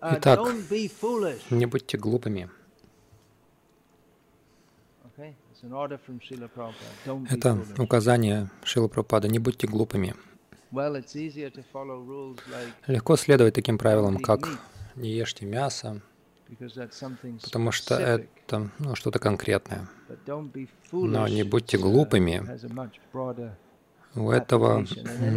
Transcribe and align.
Итак, 0.00 0.40
не 1.50 1.66
будьте 1.66 1.98
глупыми. 1.98 2.48
Это 7.30 7.58
указание 7.78 8.50
Шила 8.64 8.88
Прабхупада. 8.88 9.28
Не 9.28 9.38
будьте 9.38 9.66
глупыми. 9.66 10.14
Легко 12.86 13.16
следовать 13.16 13.54
таким 13.54 13.76
правилам, 13.76 14.16
как 14.18 14.48
не 14.94 15.10
ешьте 15.10 15.44
мясо, 15.44 16.00
потому 17.42 17.72
что 17.72 17.96
это 17.96 18.70
ну, 18.78 18.94
что-то 18.94 19.18
конкретное. 19.18 19.88
Но 20.92 21.28
не 21.28 21.42
будьте 21.42 21.76
глупыми. 21.76 22.42
У 24.14 24.30
этого 24.30 24.86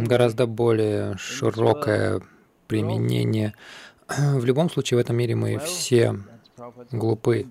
гораздо 0.06 0.46
более 0.46 1.18
широкое 1.18 2.22
применение. 2.70 3.54
В 4.08 4.44
любом 4.44 4.70
случае, 4.70 4.98
в 4.98 5.00
этом 5.00 5.16
мире 5.16 5.34
мы 5.34 5.58
все 5.58 6.16
глупы. 6.92 7.46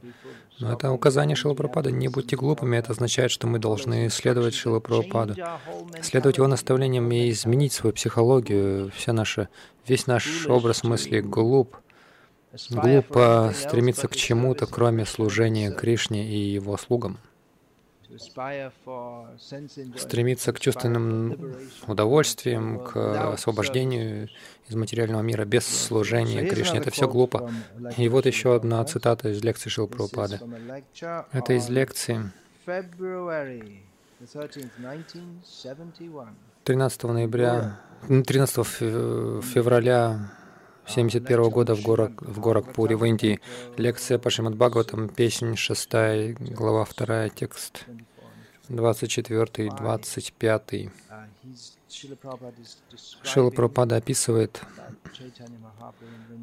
Но 0.60 0.74
это 0.74 0.92
указание 0.92 1.36
Шилапрапада. 1.36 1.92
Не 1.92 2.08
будьте 2.08 2.36
глупыми. 2.36 2.78
Это 2.78 2.92
означает, 2.92 3.32
что 3.32 3.48
мы 3.48 3.60
должны 3.60 4.10
следовать 4.10 4.54
Шилапрападу, 4.54 5.36
следовать 6.02 6.38
его 6.38 6.48
наставлениям 6.48 7.12
и 7.12 7.30
изменить 7.32 7.74
свою 7.74 7.94
психологию. 7.94 8.92
Вся 8.96 9.14
наша, 9.14 9.50
весь 9.88 10.08
наш 10.08 10.48
образ 10.48 10.84
мысли 10.84 11.20
глуп. 11.20 11.76
Глупо 12.70 13.54
стремиться 13.56 14.08
к 14.08 14.16
чему-то, 14.16 14.66
кроме 14.66 15.06
служения 15.06 15.72
Кришне 15.72 16.28
и 16.28 16.38
его 16.38 16.78
слугам 16.78 17.20
стремиться 19.98 20.54
к 20.54 20.60
чувственным 20.60 21.56
удовольствиям, 21.88 22.84
к 22.84 23.34
освобождению 23.34 24.30
из 24.68 24.76
материального 24.76 25.22
мира 25.22 25.46
без 25.46 25.66
служения 25.66 26.48
Кришне. 26.48 26.80
Это 26.80 26.92
все 26.92 27.08
глупо. 27.08 27.52
И 27.98 28.10
вот 28.10 28.26
еще 28.26 28.56
одна 28.56 28.84
цитата 28.86 29.30
из 29.30 29.44
лекции 29.44 29.70
Шилпрапады. 29.70 30.40
Это 31.32 31.54
из 31.54 31.70
лекции 31.70 32.32
13 36.64 37.04
ноября, 37.04 37.80
13 38.08 38.68
февраля 38.68 40.32
1971 40.90 41.50
года 41.50 41.76
в, 41.76 41.82
город, 41.82 42.14
в 42.20 42.40
Горакпуре 42.40 42.96
в 42.96 43.06
Индии. 43.06 43.40
Лекция 43.78 44.18
по 44.18 44.30
Шримад 44.30 44.56
Бхагаватам, 44.56 45.08
песнь 45.10 45.56
6, 45.56 45.90
глава 46.40 46.88
2, 46.98 47.30
текст 47.30 47.86
24 48.70 49.68
и 49.68 49.70
25. 49.70 50.90
Шила 53.24 53.50
Прабхупада 53.52 53.98
описывает, 53.98 54.62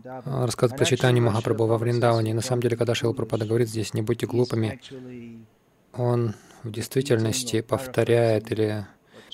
рассказывает 0.04 0.78
про 0.78 0.84
читание 0.84 1.22
Махапрабху 1.22 1.66
во 1.66 1.78
Вриндаване. 1.78 2.34
На 2.34 2.42
самом 2.42 2.62
деле, 2.62 2.76
когда 2.76 2.94
Шила 2.94 3.12
Прабхупада 3.12 3.46
говорит 3.46 3.68
здесь 3.68 3.94
«не 3.94 4.02
будьте 4.02 4.26
глупыми», 4.26 4.80
он 5.92 6.34
в 6.62 6.70
действительности 6.70 7.62
повторяет 7.62 8.52
или 8.52 8.86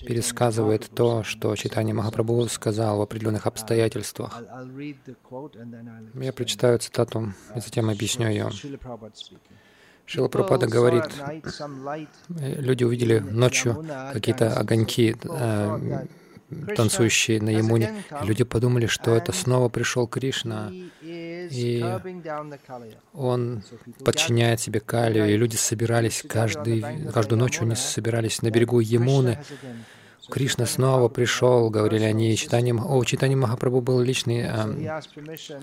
пересказывает 0.06 0.90
то, 0.94 1.22
что 1.22 1.54
Читание 1.56 1.94
Махапрабху 1.94 2.48
сказал 2.48 2.98
в 2.98 3.02
определенных 3.02 3.46
обстоятельствах. 3.46 4.42
Я 6.14 6.32
прочитаю 6.32 6.78
цитату 6.78 7.32
и 7.54 7.60
затем 7.60 7.90
объясню 7.90 8.28
ее. 8.28 8.50
Шила 10.04 10.28
Прабхупада 10.28 10.66
говорит, 10.66 11.04
люди 12.28 12.84
увидели 12.84 13.18
ночью 13.18 13.84
какие-то 14.12 14.58
огоньки, 14.58 15.16
э, 15.22 16.06
танцующие 16.76 17.40
на 17.40 17.50
Ямуне, 17.50 18.04
и 18.22 18.26
люди 18.26 18.44
подумали, 18.44 18.86
что 18.86 19.14
это 19.14 19.32
снова 19.32 19.68
пришел 19.68 20.06
Кришна, 20.06 20.70
и 21.02 21.84
он 23.12 23.62
подчиняет 24.04 24.60
себе 24.60 24.80
Калию, 24.80 25.28
и 25.28 25.36
люди 25.36 25.56
собирались 25.56 26.24
каждый, 26.26 26.84
каждую 27.12 27.38
ночь, 27.38 27.60
они 27.60 27.74
собирались 27.74 28.42
на 28.42 28.50
берегу 28.50 28.80
Ямуны, 28.80 29.38
Кришна 30.30 30.66
снова 30.66 31.08
пришел, 31.08 31.68
говорили 31.68 32.04
они, 32.04 32.36
читанием, 32.36 32.80
о, 32.84 33.04
читанием 33.04 33.40
Махапрабху 33.40 33.80
был 33.80 34.00
личный 34.00 34.44
э, 34.46 35.00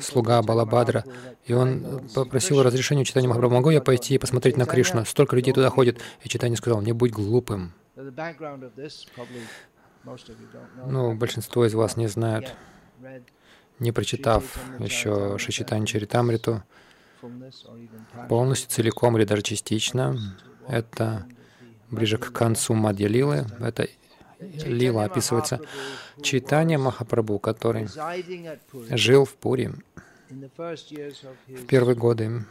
слуга 0.02 0.42
Балабадра, 0.42 1.06
и 1.46 1.54
он 1.54 2.02
попросил 2.14 2.62
разрешения 2.62 3.06
читания 3.06 3.28
Махапрабху, 3.30 3.56
могу 3.56 3.70
я 3.70 3.82
пойти 3.82 4.16
и 4.16 4.18
посмотреть 4.18 4.58
на 4.58 4.66
Кришну? 4.66 5.06
Столько 5.06 5.36
людей 5.36 5.54
туда 5.54 5.70
ходит. 5.70 6.00
И 6.24 6.30
читание 6.30 6.58
сказал, 6.58 6.82
не 6.82 6.92
будь 6.92 7.12
глупым. 7.12 7.74
Ну, 10.88 11.16
большинство 11.16 11.66
из 11.66 11.74
вас 11.74 11.98
не 11.98 12.08
знают, 12.08 12.56
не 13.80 13.92
прочитав 13.92 14.44
еще 14.80 15.38
Шичитани 15.38 15.86
Чаритамриту 15.86 16.64
полностью, 18.28 18.70
целиком 18.70 19.18
или 19.18 19.26
даже 19.26 19.42
частично. 19.42 20.18
Это 20.68 21.26
ближе 21.90 22.18
к 22.18 22.32
концу 22.32 22.74
Мадья 22.74 23.08
Это 23.60 23.88
Лила 24.40 25.04
описывается 25.04 25.60
читание 26.22 26.78
Махапрабху, 26.78 27.40
который 27.40 27.88
жил 28.90 29.26
в 29.26 29.36
Пури 29.36 29.72
в 30.30 31.66
первые 31.66 31.96
годы 31.96 32.46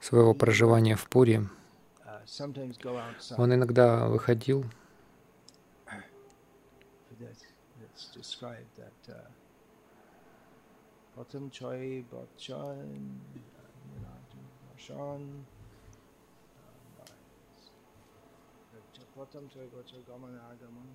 своего 0.00 0.34
проживания 0.34 0.96
в 0.96 1.06
Пури. 1.08 1.42
Он 3.36 3.54
иногда 3.54 4.06
выходил 4.06 4.64
it's 8.00 8.16
described 8.16 8.74
that 8.76 9.14
uh, 9.14 9.18
Pratam 11.14 11.50
Choi 11.50 12.02
Bhachan 12.10 13.20
Bhashan 14.72 15.44
Pratam 19.16 19.44
Choi 19.52 19.66
Bhachan 19.74 20.00
Gaman 20.08 20.34
Agaman 20.50 20.90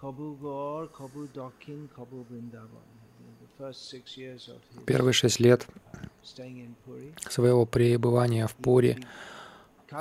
Kabu 0.00 0.36
Gaur, 0.40 0.88
Kabu 0.88 1.28
Dakin, 1.32 1.88
Kabu 1.96 2.24
Vrindavan. 2.30 2.86
Первые 4.86 5.14
шесть 5.14 5.40
лет 5.40 5.66
своего 6.22 7.64
пребывания 7.64 8.46
в 8.46 8.54
Пуре 8.54 8.98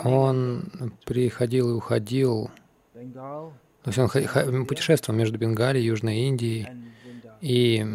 он 0.03 0.63
приходил 1.05 1.69
и 1.69 1.73
уходил 1.73 2.51
то 3.85 3.91
есть 3.91 3.99
он 4.35 4.65
путешествовал 4.65 5.15
между 5.19 5.37
Бенгалией, 5.37 5.85
Южной 5.85 6.21
Индией 6.21 6.67
и 7.39 7.85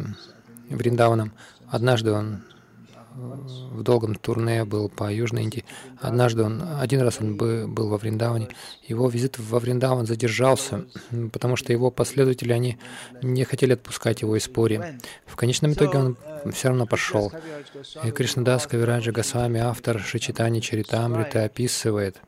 Вриндаваном. 0.69 1.33
Однажды 1.67 2.13
он 2.13 2.45
в 3.17 3.83
долгом 3.83 4.15
турне 4.15 4.65
был 4.65 4.89
по 4.89 5.13
Южной 5.13 5.43
Индии. 5.43 5.65
Однажды 6.01 6.45
он, 6.45 6.63
один 6.81 7.01
раз 7.01 7.21
он 7.21 7.37
был 7.37 7.89
во 7.89 7.99
Вриндаване. 7.99 8.51
Его 8.87 9.09
визит 9.09 9.41
во 9.41 9.59
Вриндаван 9.59 10.07
задержался, 10.07 10.85
потому 11.33 11.57
что 11.57 11.73
его 11.73 11.91
последователи, 11.91 12.53
они 12.53 12.79
не 13.21 13.43
хотели 13.43 13.73
отпускать 13.73 14.23
его 14.23 14.37
из 14.37 14.47
Пури. 14.47 15.01
В 15.27 15.35
конечном 15.35 15.73
итоге 15.73 15.99
он 15.99 16.17
все 16.53 16.69
равно 16.69 16.87
пошел. 16.87 17.33
И 18.05 18.13
Кришнадас 18.13 18.69
Кавираджа 18.69 19.11
Госвами, 19.11 19.59
автор 19.59 19.99
Шичитани 19.99 20.61
Чаритамрита, 20.61 21.43
описывает, 21.43 22.21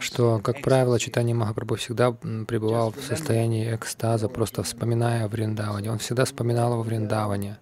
что, 0.00 0.38
как 0.38 0.62
правило, 0.62 0.98
читание 0.98 1.34
Махапрабху 1.34 1.76
всегда 1.76 2.12
пребывал 2.12 2.90
в 2.92 3.00
состоянии 3.02 3.74
экстаза, 3.74 4.28
просто 4.28 4.62
вспоминая 4.62 5.24
о 5.24 5.28
Вриндаване. 5.28 5.90
Он 5.90 5.98
всегда 5.98 6.24
вспоминал 6.24 6.72
о 6.72 6.82
Вриндаване. 6.82 7.58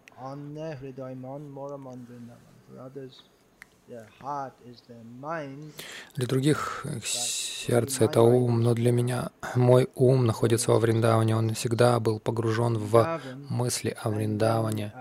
Для 6.14 6.26
других 6.26 6.86
сердце— 7.02 8.04
это 8.06 8.22
ум, 8.22 8.62
но 8.62 8.74
для 8.74 8.92
меня 8.92 9.30
мой 9.56 9.88
ум 9.96 10.26
находится 10.26 10.70
во 10.70 10.78
Вриндаване. 10.78 11.36
Он 11.36 11.54
всегда 11.54 11.98
был 11.98 12.20
погружен 12.20 12.78
в 12.78 13.20
мысли 13.48 13.96
о 14.00 14.10
Вриндаване. 14.10 14.92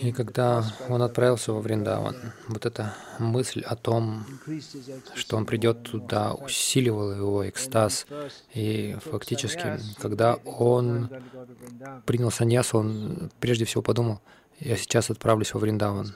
И 0.00 0.12
когда 0.12 0.64
он 0.88 1.02
отправился 1.02 1.52
во 1.52 1.60
Вриндаван, 1.60 2.16
вот 2.48 2.66
эта 2.66 2.94
мысль 3.18 3.62
о 3.62 3.76
том, 3.76 4.24
что 5.14 5.36
он 5.36 5.46
придет 5.46 5.82
туда, 5.82 6.34
усиливала 6.34 7.12
его 7.12 7.48
экстаз. 7.48 8.06
И 8.54 8.96
фактически, 9.00 9.78
когда 10.00 10.34
он 10.34 11.08
принял 12.04 12.30
саньяс, 12.30 12.74
он 12.74 13.30
прежде 13.40 13.64
всего 13.64 13.82
подумал, 13.82 14.20
я 14.60 14.76
сейчас 14.76 15.10
отправлюсь 15.10 15.52
во 15.52 15.60
Вриндаван. 15.60 16.14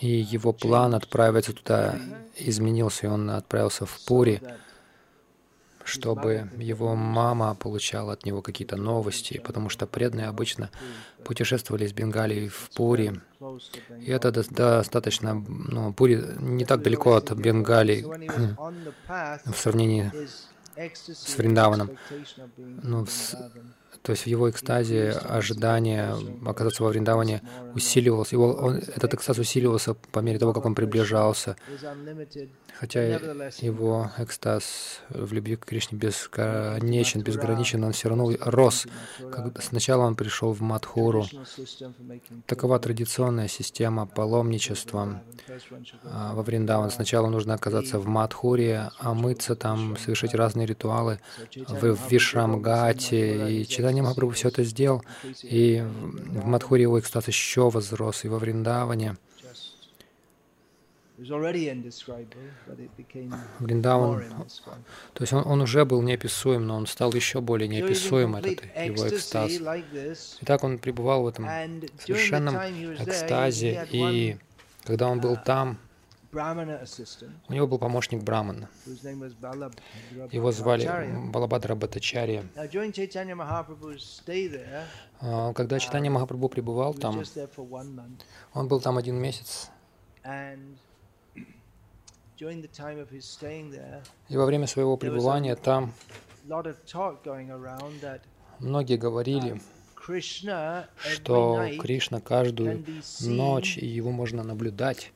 И 0.00 0.08
его 0.08 0.52
план 0.52 0.94
отправиться 0.94 1.52
туда 1.52 1.98
изменился, 2.36 3.06
и 3.06 3.10
он 3.10 3.30
отправился 3.30 3.84
в 3.84 4.00
Пури, 4.06 4.40
чтобы 5.84 6.50
его 6.58 6.94
мама 6.94 7.54
получала 7.54 8.12
от 8.12 8.24
него 8.26 8.42
какие-то 8.42 8.76
новости, 8.76 9.40
потому 9.44 9.68
что 9.68 9.86
преданные 9.86 10.28
обычно 10.28 10.70
путешествовали 11.24 11.84
из 11.84 11.92
Бенгалии 11.92 12.48
в 12.48 12.70
Пури. 12.74 13.20
И 14.00 14.10
это 14.10 14.32
достаточно, 14.32 15.34
ну, 15.34 15.92
Пури 15.92 16.22
не 16.40 16.64
так 16.64 16.82
далеко 16.82 17.14
от 17.14 17.32
Бенгалии 17.32 18.04
в 19.44 19.56
сравнении 19.56 20.10
с 20.76 21.36
Вриндаваном. 21.36 21.90
Ну, 22.56 23.06
то 24.02 24.12
есть 24.12 24.24
в 24.24 24.26
его 24.26 24.50
экстазе 24.50 25.10
ожидание 25.10 26.16
оказаться 26.44 26.82
во 26.82 26.88
Вриндаване 26.88 27.40
усиливалось. 27.74 28.32
Его, 28.32 28.52
он, 28.52 28.76
этот 28.78 29.14
экстаз 29.14 29.38
усиливался 29.38 29.94
по 29.94 30.18
мере 30.18 30.38
того, 30.40 30.52
как 30.52 30.66
он 30.66 30.74
приближался. 30.74 31.56
Хотя 32.78 33.02
его 33.58 34.10
экстаз 34.18 35.00
в 35.08 35.32
любви 35.32 35.56
к 35.56 35.64
Кришне 35.64 35.98
бесконечен, 35.98 37.22
безграничен, 37.22 37.84
он 37.84 37.92
все 37.92 38.08
равно 38.08 38.32
рос. 38.40 38.86
Когда 39.30 39.60
сначала 39.60 40.02
он 40.02 40.16
пришел 40.16 40.52
в 40.52 40.60
Мадхуру. 40.60 41.26
Такова 42.46 42.78
традиционная 42.78 43.48
система 43.48 44.06
паломничества 44.06 45.22
а, 46.04 46.34
во 46.34 46.42
Вриндаван. 46.42 46.90
Сначала 46.90 47.28
нужно 47.28 47.54
оказаться 47.54 47.98
в 47.98 48.06
Мадхуре, 48.06 48.90
омыться 48.98 49.54
там, 49.54 49.96
совершить 49.96 50.34
разные 50.34 50.66
ритуалы 50.66 51.20
в 51.68 52.10
Вишрамгате. 52.10 53.60
И 53.60 53.66
Читание 53.66 54.02
Махапрабху 54.02 54.34
все 54.34 54.48
это 54.48 54.64
сделал. 54.64 55.02
И 55.42 55.82
в 55.82 56.46
Мадхуре 56.46 56.82
его 56.82 56.98
экстаз 56.98 57.28
еще 57.28 57.70
возрос, 57.70 58.24
и 58.24 58.28
во 58.28 58.38
Вриндаване. 58.38 59.16
Вриндаван, 63.58 64.22
то 65.12 65.22
есть 65.22 65.32
он, 65.32 65.46
он 65.46 65.60
уже 65.60 65.84
был 65.84 66.02
неописуем, 66.02 66.66
но 66.66 66.76
он 66.76 66.86
стал 66.86 67.12
еще 67.12 67.40
более 67.40 67.68
неописуем, 67.68 68.36
этот 68.36 68.64
его 68.76 69.08
экстаз. 69.08 69.52
И 69.52 70.44
так 70.44 70.64
он 70.64 70.78
пребывал 70.78 71.22
в 71.22 71.28
этом 71.28 71.46
совершенном 71.98 72.56
экстазе, 72.56 73.86
и 73.90 74.36
когда 74.84 75.08
он 75.08 75.20
был 75.20 75.36
там, 75.44 75.78
у 76.34 77.52
него 77.52 77.66
был 77.66 77.78
помощник 77.78 78.22
Брамана. 78.22 78.70
Его 80.30 80.50
звали 80.50 81.30
Балабадра 81.30 81.74
Бхаттачарья. 81.74 82.44
А, 85.20 85.52
когда 85.52 85.78
Читание 85.78 86.10
Махапрабху 86.10 86.48
пребывал 86.48 86.94
там, 86.94 87.22
он 88.54 88.68
был 88.68 88.80
там 88.80 88.96
один 88.96 89.16
месяц. 89.16 89.70
И 94.28 94.36
во 94.36 94.46
время 94.46 94.66
своего 94.66 94.96
пребывания 94.96 95.54
там 95.56 95.92
многие 98.58 98.96
говорили, 98.96 99.60
что 100.96 101.60
Кришна 101.80 102.20
каждую 102.20 102.84
ночь, 103.20 103.78
и 103.78 103.86
его 103.86 104.10
можно 104.10 104.42
наблюдать. 104.42 105.12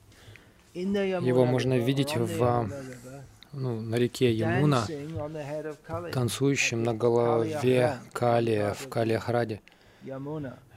Его 0.74 1.44
можно 1.46 1.78
видеть 1.78 2.16
в, 2.16 2.70
ну, 3.52 3.80
на 3.80 3.96
реке 3.96 4.30
Ямуна, 4.32 4.86
танцующим 6.12 6.82
на 6.82 6.94
голове 6.94 7.96
Калия 8.12 8.74
в 8.74 8.88
Калиахраде. 8.88 9.60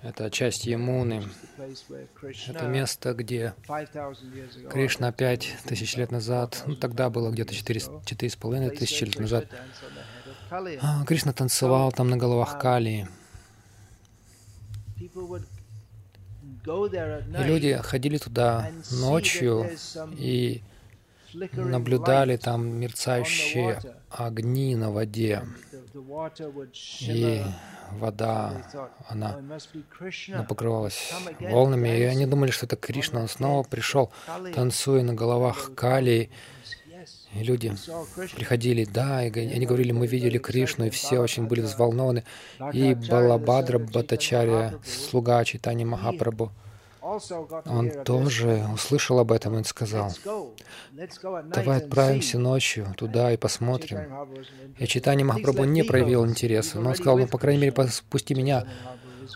Это 0.01 0.31
часть 0.31 0.65
Ямуны. 0.65 1.23
Это 2.47 2.67
место, 2.67 3.13
где 3.13 3.53
Кришна 4.71 5.11
пять 5.11 5.55
тысяч 5.65 5.97
лет 5.97 6.11
назад, 6.11 6.63
ну 6.65 6.75
тогда 6.75 7.09
было 7.09 7.29
где-то 7.29 7.53
четыре, 7.53 8.29
с 8.29 8.35
половиной 8.35 8.71
тысячи 8.71 9.03
лет 9.03 9.19
назад, 9.19 9.45
а, 10.51 11.05
Кришна 11.05 11.33
танцевал 11.33 11.91
там 11.91 12.09
на 12.09 12.17
головах 12.17 12.59
Калии. 12.59 13.07
И 14.95 15.11
люди 17.43 17.79
ходили 17.83 18.17
туда 18.17 18.71
ночью 18.91 19.69
и 20.17 20.63
наблюдали 21.33 22.37
там 22.37 22.79
мерцающие 22.79 23.79
огни 24.09 24.75
на 24.75 24.91
воде. 24.91 25.43
И 27.01 27.43
вода, 27.91 28.53
она, 29.07 29.39
покрывалась 30.47 31.13
волнами, 31.39 31.89
и 31.89 32.03
они 32.03 32.25
думали, 32.25 32.51
что 32.51 32.65
это 32.65 32.75
Кришна. 32.75 33.21
Он 33.21 33.27
снова 33.27 33.63
пришел, 33.63 34.11
танцуя 34.53 35.03
на 35.03 35.13
головах 35.13 35.71
Кали. 35.75 36.29
И 37.33 37.43
люди 37.43 37.73
приходили, 38.35 38.85
да, 38.85 39.23
и 39.23 39.31
они 39.31 39.65
говорили, 39.65 39.91
мы 39.91 40.07
видели 40.07 40.37
Кришну, 40.37 40.85
и 40.85 40.89
все 40.89 41.19
очень 41.19 41.45
были 41.45 41.61
взволнованы. 41.61 42.23
И 42.73 42.95
Балабадра 42.95 43.79
Батачаря, 43.79 44.73
слуга 44.83 45.43
Читани 45.45 45.85
Махапрабху, 45.85 46.51
он 47.65 47.91
тоже 48.03 48.65
услышал 48.73 49.19
об 49.19 49.31
этом 49.31 49.57
и 49.59 49.63
сказал, 49.63 50.11
давай 51.45 51.77
отправимся 51.77 52.37
ночью 52.37 52.93
туда 52.97 53.31
и 53.33 53.37
посмотрим. 53.37 53.99
И 54.77 54.85
Читани 54.85 55.23
Махапрабху 55.23 55.63
не 55.63 55.83
проявил 55.83 56.25
интереса, 56.25 56.79
но 56.79 56.89
он 56.89 56.95
сказал, 56.95 57.17
ну, 57.17 57.27
по 57.27 57.37
крайней 57.37 57.61
мере, 57.61 57.73
пусти 58.09 58.35
меня. 58.35 58.65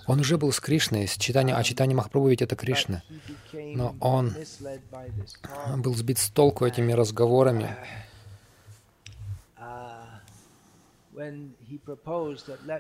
Он 0.08 0.20
уже 0.20 0.38
был 0.38 0.52
с 0.52 0.60
Кришной, 0.60 1.08
с 1.08 1.18
Читани, 1.18 1.52
а 1.52 1.64
Читани 1.64 1.94
Махапрабху 1.94 2.30
ведь 2.30 2.42
это 2.42 2.56
Кришна. 2.56 3.04
Но 3.54 3.96
он 4.00 4.36
был 5.78 5.96
сбит 5.96 6.18
с 6.18 6.30
толку 6.30 6.66
этими 6.66 6.94
разговорами. 6.94 7.76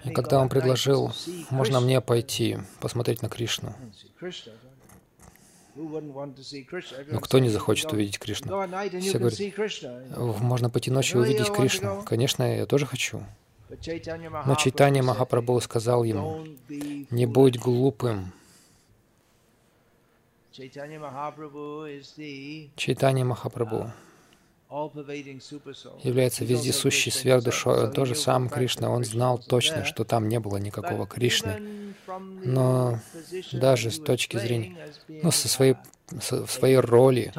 И 0.04 0.10
когда 0.14 0.40
он 0.40 0.50
предложил, 0.50 1.14
можно 1.52 1.80
мне 1.80 2.02
пойти 2.02 2.58
посмотреть 2.80 3.22
на 3.22 3.30
Кришну, 3.30 3.76
но 5.76 7.20
кто 7.20 7.40
не 7.40 7.50
захочет 7.50 7.92
увидеть 7.92 8.20
Кришну? 8.20 8.48
Все 9.00 9.20
говорят, 9.20 9.40
можно 10.42 10.70
пойти 10.70 10.92
ночью 10.92 11.22
и 11.22 11.24
увидеть 11.24 11.52
Кришну. 11.52 12.04
Конечно, 12.06 12.44
я 12.58 12.66
тоже 12.66 12.86
хочу. 12.86 13.24
Но 13.70 14.56
Чайтанья 14.56 15.02
Махапрабху 15.04 15.60
сказал 15.62 16.04
ему, 16.04 16.46
не 16.70 17.26
будь 17.26 17.58
глупым. 17.58 18.32
Чайтанья 20.52 21.00
Махапрабху 23.26 23.92
является 26.04 26.46
вездесущей 26.46 27.12
сверхдушой. 27.12 27.86
Он 27.86 27.92
тоже 27.92 28.16
сам 28.16 28.50
Кришна. 28.50 28.90
Он 28.90 29.04
знал 29.04 29.38
точно, 29.38 29.86
что 29.86 30.04
там 30.04 30.28
не 30.28 30.40
было 30.40 30.58
никакого 30.58 31.06
Кришны. 31.06 31.94
Но 32.44 33.00
даже 33.52 33.92
с 33.92 34.00
точки 34.00 34.38
зрения, 34.38 34.76
ну, 35.08 35.32
со 35.32 35.48
своей, 35.48 35.76
со, 36.20 36.46
своей 36.48 36.78
роли, 36.78 37.32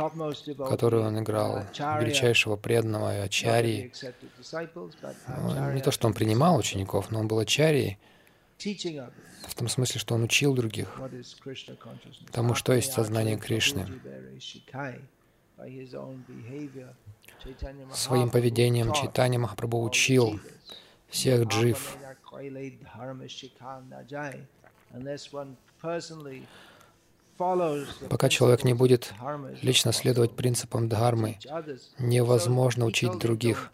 которую 0.56 1.04
он 1.04 1.18
играл, 1.18 1.64
величайшего 2.00 2.56
преданного 2.56 3.16
и 3.16 3.20
ачарьи, 3.20 3.92
ну, 5.28 5.72
не 5.72 5.80
то, 5.80 5.90
что 5.90 6.06
он 6.06 6.14
принимал 6.14 6.56
учеников, 6.56 7.10
но 7.10 7.20
он 7.20 7.28
был 7.28 7.38
ачарьей, 7.38 7.98
в 8.58 9.54
том 9.54 9.68
смысле, 9.68 10.00
что 10.00 10.14
он 10.14 10.22
учил 10.22 10.54
других 10.54 10.88
тому, 12.32 12.54
что 12.54 12.72
есть 12.72 12.92
сознание 12.92 13.36
Кришны. 13.36 13.86
Своим 17.92 18.30
поведением 18.30 18.92
Чайтанья 18.92 19.38
Махапрабху 19.38 19.84
учил 19.84 20.40
всех 21.08 21.46
джив. 21.46 21.96
Пока 28.08 28.28
человек 28.28 28.64
не 28.64 28.74
будет 28.74 29.12
лично 29.62 29.92
следовать 29.92 30.36
принципам 30.36 30.88
дхармы, 30.88 31.38
невозможно 31.98 32.84
учить 32.84 33.18
других. 33.18 33.70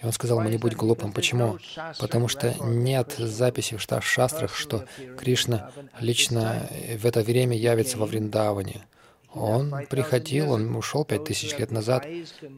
И 0.00 0.06
он 0.06 0.12
сказал 0.12 0.40
ему, 0.40 0.48
не 0.48 0.58
будь 0.58 0.76
глупым. 0.76 1.12
Почему? 1.12 1.58
Потому 1.98 2.28
что 2.28 2.54
нет 2.64 3.14
записи 3.18 3.76
в 3.76 3.82
шастрах, 3.82 4.54
что 4.54 4.84
Кришна 5.18 5.72
лично 5.98 6.68
в 6.98 7.04
это 7.04 7.22
время 7.22 7.56
явится 7.56 7.98
во 7.98 8.06
Вриндаване. 8.06 8.86
Он 9.34 9.86
приходил, 9.88 10.52
он 10.52 10.74
ушел 10.74 11.04
пять 11.04 11.24
тысяч 11.24 11.56
лет 11.56 11.70
назад. 11.70 12.06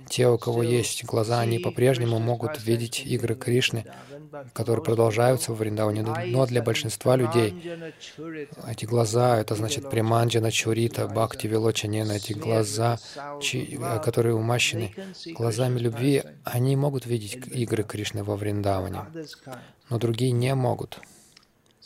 Те, 0.09 0.29
у 0.29 0.39
кого 0.39 0.63
есть 0.63 1.05
глаза, 1.05 1.41
они 1.41 1.59
по-прежнему 1.59 2.19
могут 2.19 2.63
видеть 2.65 3.03
игры 3.05 3.35
Кришны, 3.35 3.85
которые 4.55 4.83
продолжаются 4.83 5.53
в 5.53 5.59
Вриндаване. 5.59 6.03
Но 6.03 6.47
для 6.47 6.63
большинства 6.63 7.17
людей 7.17 7.55
эти 8.67 8.87
глаза, 8.87 9.39
это 9.39 9.55
значит 9.55 9.91
Приманджана 9.91 10.51
Чурита, 10.51 11.07
Бхакти 11.09 11.47
Вилочанена, 11.47 12.13
эти 12.13 12.33
глаза, 12.33 12.99
которые 14.03 14.35
умащены 14.35 14.95
глазами 15.35 15.79
любви, 15.79 16.23
они 16.45 16.77
могут 16.77 17.05
видеть 17.07 17.37
игры 17.49 17.83
Кришны 17.83 18.25
во 18.25 18.37
Вриндаване, 18.37 19.01
но 19.91 19.99
другие 19.99 20.33
не 20.33 20.55
могут. 20.55 21.01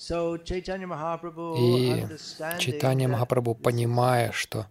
И 0.08 2.06
Читание 2.58 3.08
Махапрабху, 3.08 3.54
понимая, 3.54 4.32
что 4.32 4.66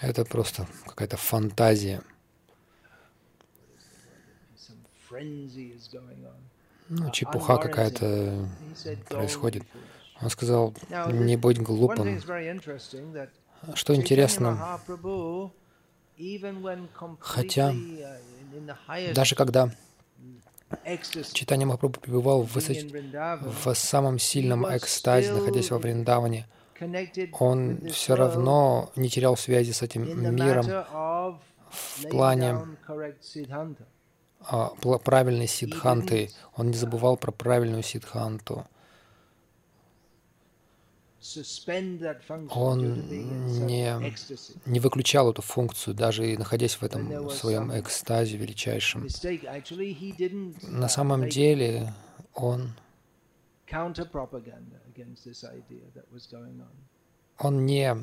это 0.00 0.24
просто 0.24 0.66
какая-то 0.86 1.16
фантазия, 1.16 2.02
ну, 6.88 7.10
чепуха 7.10 7.58
какая-то 7.58 8.48
происходит. 9.08 9.62
Он 10.20 10.30
сказал, 10.30 10.74
не 11.12 11.36
будь 11.36 11.58
глупым. 11.58 12.20
Что 13.74 13.94
интересно, 13.94 14.80
хотя 17.20 17.74
даже 19.14 19.34
когда 19.36 19.70
Читание 21.32 21.66
Махапрабху 21.66 22.00
пребывал 22.00 22.42
в, 22.42 22.52
высоч... 22.54 22.84
в 22.84 23.74
самом 23.74 24.18
сильном 24.18 24.64
экстазе, 24.76 25.32
находясь 25.32 25.70
во 25.70 25.78
Вриндаване, 25.78 26.46
он 27.38 27.88
все 27.90 28.16
равно 28.16 28.90
не 28.96 29.08
терял 29.08 29.36
связи 29.36 29.72
с 29.72 29.82
этим 29.82 30.02
миром 30.34 30.66
в 31.70 32.08
плане 32.10 32.58
а, 34.40 34.70
правильной 35.04 35.46
сидханты. 35.46 36.30
Он 36.56 36.68
не 36.68 36.76
забывал 36.76 37.16
про 37.16 37.32
правильную 37.32 37.82
сидханту. 37.82 38.66
Он 42.50 43.08
не, 43.66 43.96
не 44.66 44.80
выключал 44.80 45.30
эту 45.30 45.42
функцию, 45.42 45.94
даже 45.94 46.32
и 46.32 46.36
находясь 46.36 46.74
в 46.74 46.82
этом 46.82 47.30
своем 47.30 47.78
экстазе 47.78 48.36
величайшем. 48.36 49.06
На 50.62 50.88
самом 50.88 51.28
деле 51.28 51.94
он, 52.34 52.74
он 57.38 57.66
не, 57.66 57.96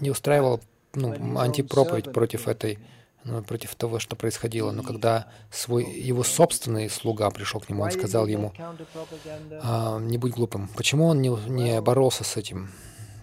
не 0.00 0.10
устраивал 0.10 0.60
ну, 0.94 1.38
антипроповедь 1.38 2.12
против 2.12 2.48
этой 2.48 2.78
против 3.46 3.74
того, 3.74 3.98
что 3.98 4.16
происходило. 4.16 4.70
Но 4.72 4.82
когда 4.82 5.26
свой, 5.50 5.84
его 5.84 6.22
собственный 6.22 6.88
слуга 6.88 7.30
пришел 7.30 7.60
к 7.60 7.68
нему, 7.68 7.82
он 7.82 7.90
сказал 7.90 8.26
ему, 8.26 8.52
а, 9.62 9.98
не 9.98 10.18
будь 10.18 10.32
глупым. 10.32 10.68
Почему 10.68 11.06
он 11.06 11.20
не, 11.20 11.28
не 11.28 11.80
боролся 11.80 12.24
с 12.24 12.36
этим, 12.36 12.70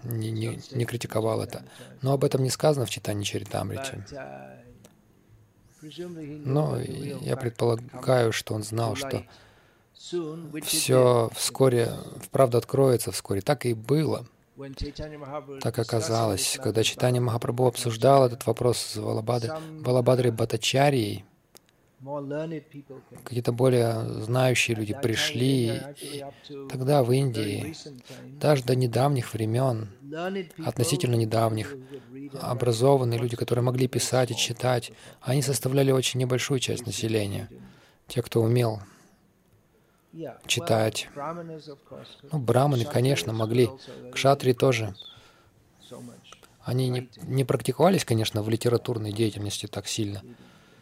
не, 0.04 0.32
не, 0.32 0.60
не 0.72 0.86
критиковал 0.86 1.42
это? 1.42 1.64
Но 2.02 2.14
об 2.14 2.24
этом 2.24 2.44
не 2.44 2.50
сказано 2.50 2.86
в 2.86 2.90
читании 2.90 3.24
Чаритамрити. 3.24 4.04
Но 6.46 6.80
я 6.80 7.36
предполагаю, 7.38 8.32
что 8.32 8.54
он 8.54 8.64
знал, 8.64 8.96
что 8.96 9.24
все 10.64 11.30
вскоре, 11.34 11.92
вправду 12.22 12.58
откроется 12.58 13.12
вскоре. 13.12 13.42
Так 13.42 13.66
и 13.66 13.74
было. 13.74 14.26
Так 15.62 15.80
оказалось, 15.80 16.58
когда 16.64 16.84
Читание 16.84 17.22
Махапрабху 17.22 17.68
обсуждал 17.68 18.26
этот 18.26 18.46
вопрос 18.46 18.78
с 18.78 18.98
Балабадрой 18.98 20.32
Батачарией, 20.32 21.26
какие-то 23.24 23.52
более 23.52 24.08
знающие 24.22 24.78
люди 24.78 24.96
пришли, 25.02 25.82
и 26.02 26.24
тогда 26.70 27.04
в 27.04 27.12
Индии, 27.12 27.76
даже 28.40 28.64
до 28.64 28.76
недавних 28.76 29.34
времен, 29.34 29.90
относительно 30.64 31.16
недавних, 31.16 31.76
образованные 32.40 33.20
люди, 33.20 33.36
которые 33.36 33.64
могли 33.64 33.88
писать 33.88 34.32
и 34.32 34.36
читать, 34.36 34.92
они 35.22 35.42
составляли 35.42 35.92
очень 35.92 36.20
небольшую 36.20 36.60
часть 36.60 36.86
населения, 36.86 37.50
те, 38.08 38.22
кто 38.22 38.42
умел 38.42 38.82
читать. 40.48 41.08
Ну, 42.32 42.40
браманы, 42.40 42.86
конечно, 42.86 43.34
могли. 43.34 43.70
Кшатри 44.12 44.54
тоже. 44.54 44.96
Они 46.64 46.90
не, 46.90 47.10
не 47.24 47.44
практиковались, 47.44 48.06
конечно, 48.06 48.42
в 48.42 48.50
литературной 48.50 49.12
деятельности 49.12 49.68
так 49.68 49.88
сильно, 49.88 50.24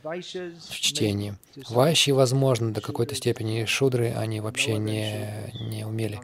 в 0.01 0.71
чтении. 0.71 1.35
Вайши, 1.67 2.13
возможно, 2.13 2.73
до 2.73 2.79
какой-то 2.79 3.15
степени. 3.15 3.65
Шудры 3.65 4.13
они 4.15 4.39
вообще 4.39 4.77
не, 4.77 5.51
не 5.69 5.85
умели. 5.85 6.21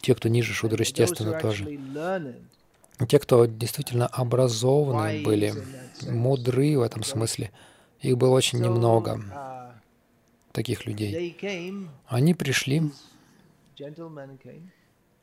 Те, 0.00 0.14
кто 0.14 0.30
ниже 0.30 0.54
шудры, 0.54 0.84
естественно, 0.84 1.38
тоже. 1.38 1.78
Те, 3.08 3.18
кто 3.18 3.44
действительно 3.44 4.06
образованные 4.06 5.22
были, 5.22 5.54
мудры 6.02 6.78
в 6.78 6.82
этом 6.82 7.02
смысле, 7.02 7.50
их 8.00 8.16
было 8.16 8.34
очень 8.34 8.60
немного 8.60 9.22
таких 10.52 10.86
людей. 10.86 11.36
Они 12.06 12.34
пришли, 12.34 12.82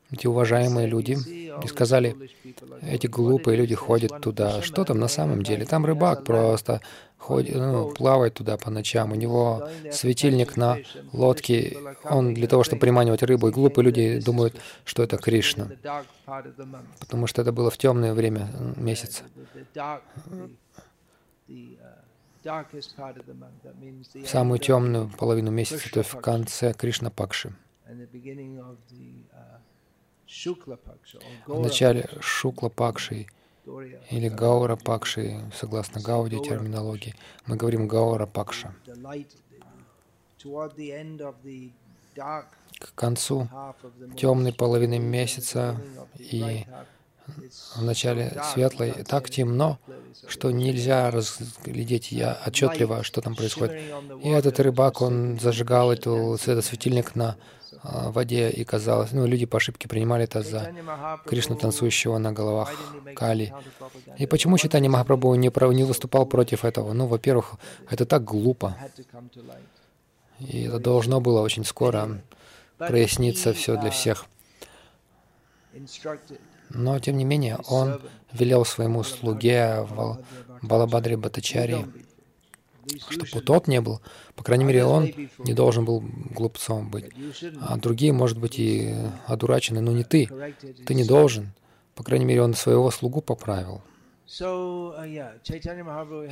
эти 0.09 0.25
уважаемые 0.25 0.87
люди, 0.87 1.17
и 1.63 1.67
сказали, 1.67 2.15
эти 2.81 3.07
глупые 3.07 3.57
люди 3.57 3.75
ходят 3.75 4.21
туда. 4.21 4.61
Что 4.61 4.85
там 4.85 4.99
на 4.99 5.07
самом 5.07 5.43
деле? 5.43 5.65
Там 5.65 5.85
рыбак 5.85 6.23
просто 6.23 6.81
ходит, 7.17 7.55
ну, 7.55 7.89
плавает 7.93 8.35
туда 8.35 8.57
по 8.57 8.69
ночам. 8.69 9.11
У 9.11 9.15
него 9.15 9.67
светильник 9.91 10.55
на 10.55 10.77
лодке. 11.11 11.77
Он 12.05 12.33
для 12.33 12.47
того, 12.47 12.63
чтобы 12.63 12.79
приманивать 12.79 13.23
рыбу. 13.23 13.49
И 13.49 13.51
глупые 13.51 13.83
люди 13.83 14.19
думают, 14.19 14.55
что 14.85 15.03
это 15.03 15.17
Кришна. 15.17 15.69
Потому 16.99 17.27
что 17.27 17.41
это 17.41 17.51
было 17.51 17.69
в 17.69 17.77
темное 17.77 18.13
время 18.13 18.49
месяца 18.77 19.23
в 22.47 24.27
самую 24.27 24.59
темную 24.59 25.09
половину 25.09 25.51
месяца, 25.51 25.91
то 25.91 25.99
есть 25.99 26.13
в 26.13 26.19
конце 26.21 26.73
Кришна 26.73 27.09
Пакши. 27.09 27.53
В 31.45 31.59
начале 31.61 32.09
Шукла 32.19 32.69
Пакши 32.69 33.27
или 34.09 34.29
Гаура 34.29 34.75
Пакши, 34.75 35.39
согласно 35.53 36.01
Гауди 36.01 36.39
терминологии, 36.39 37.15
мы 37.45 37.55
говорим 37.55 37.87
Гаура 37.87 38.25
Пакша. 38.25 38.73
К 42.79 42.93
концу 42.95 43.49
темной 44.15 44.53
половины 44.53 44.99
месяца 44.99 45.81
и 46.17 46.65
в 47.75 47.83
начале 47.83 48.41
светлой 48.53 48.91
так 49.07 49.29
темно, 49.29 49.79
что 50.27 50.51
нельзя 50.51 51.11
разглядеть 51.11 52.11
я 52.11 52.37
отчетливо, 52.45 53.03
что 53.03 53.21
там 53.21 53.35
происходит. 53.35 53.81
И 54.23 54.29
этот 54.29 54.59
рыбак, 54.59 55.01
он 55.01 55.39
зажигал 55.39 55.91
эту, 55.91 56.35
этот 56.35 56.65
светильник 56.65 57.15
на 57.15 57.37
а, 57.83 58.11
воде, 58.11 58.49
и 58.49 58.63
казалось, 58.63 59.11
ну, 59.11 59.25
люди 59.25 59.45
по 59.45 59.57
ошибке 59.57 59.87
принимали 59.87 60.23
это 60.23 60.41
за 60.41 60.73
Кришну, 61.25 61.55
танцующего 61.55 62.17
на 62.17 62.31
головах 62.31 62.71
Кали. 63.15 63.53
И 64.17 64.25
почему 64.25 64.57
Читани 64.57 64.87
Махапрабху 64.87 65.35
не, 65.35 65.51
не 65.75 65.83
выступал 65.83 66.25
против 66.25 66.65
этого? 66.65 66.93
Ну, 66.93 67.07
во-первых, 67.07 67.55
это 67.89 68.05
так 68.05 68.23
глупо. 68.23 68.75
И 70.39 70.63
это 70.63 70.79
должно 70.79 71.21
было 71.21 71.41
очень 71.41 71.65
скоро 71.65 72.21
проясниться 72.77 73.53
все 73.53 73.79
для 73.79 73.89
всех. 73.89 74.25
Но, 76.69 76.99
тем 76.99 77.17
не 77.17 77.25
менее, 77.25 77.57
он 77.67 78.01
велел 78.33 78.65
своему 78.65 79.03
слуге 79.03 79.85
Балабадре 80.61 81.17
Батачари, 81.17 81.85
чтобы 83.09 83.41
тот 83.41 83.67
не 83.67 83.81
был, 83.81 84.01
по 84.35 84.43
крайней 84.43 84.65
мере, 84.65 84.85
он 84.85 85.11
не 85.39 85.53
должен 85.53 85.83
был 85.83 86.03
глупцом 86.35 86.89
быть. 86.89 87.05
А 87.59 87.77
другие, 87.77 88.13
может 88.13 88.37
быть, 88.37 88.59
и 88.59 88.95
одурачены, 89.25 89.81
но 89.81 89.91
не 89.91 90.03
ты. 90.03 90.29
Ты 90.85 90.93
не 90.93 91.03
должен. 91.03 91.53
По 91.95 92.03
крайней 92.03 92.25
мере, 92.25 92.43
он 92.43 92.53
своего 92.53 92.91
слугу 92.91 93.21
поправил. 93.21 93.81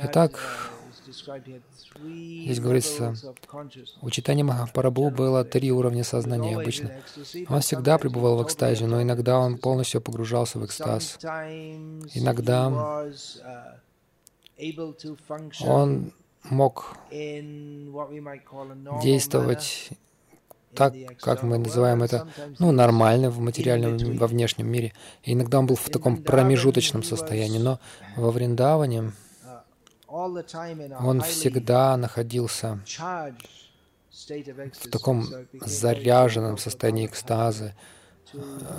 Итак, 0.02 0.40
Здесь 1.98 2.60
говорится, 2.60 3.14
у 4.02 4.10
Читани 4.10 4.42
Махапрабху 4.42 5.10
было 5.10 5.44
три 5.44 5.72
уровня 5.72 6.04
сознания 6.04 6.56
обычно. 6.56 6.90
Он 7.48 7.60
всегда 7.60 7.96
пребывал 7.98 8.36
в 8.36 8.42
экстазе, 8.44 8.86
но 8.86 9.00
иногда 9.02 9.38
он 9.38 9.56
полностью 9.58 10.00
погружался 10.00 10.58
в 10.58 10.66
экстаз. 10.66 11.18
Иногда 12.14 12.68
он 15.60 16.12
мог 16.44 16.96
действовать 19.02 19.90
так, 20.76 20.94
как 21.20 21.42
мы 21.42 21.58
называем 21.58 22.02
это, 22.02 22.28
ну, 22.58 22.70
нормально 22.70 23.30
в 23.30 23.40
материальном, 23.40 24.16
во 24.16 24.26
внешнем 24.26 24.68
мире. 24.68 24.92
И 25.24 25.32
иногда 25.32 25.58
он 25.58 25.66
был 25.66 25.76
в 25.76 25.88
таком 25.90 26.22
промежуточном 26.22 27.02
состоянии, 27.02 27.58
но 27.58 27.80
во 28.16 28.30
Вриндаване 28.30 29.12
он 30.08 31.20
всегда 31.22 31.96
находился 31.96 32.80
в 34.12 34.90
таком 34.90 35.26
заряженном 35.60 36.58
состоянии 36.58 37.06
экстаза, 37.06 37.74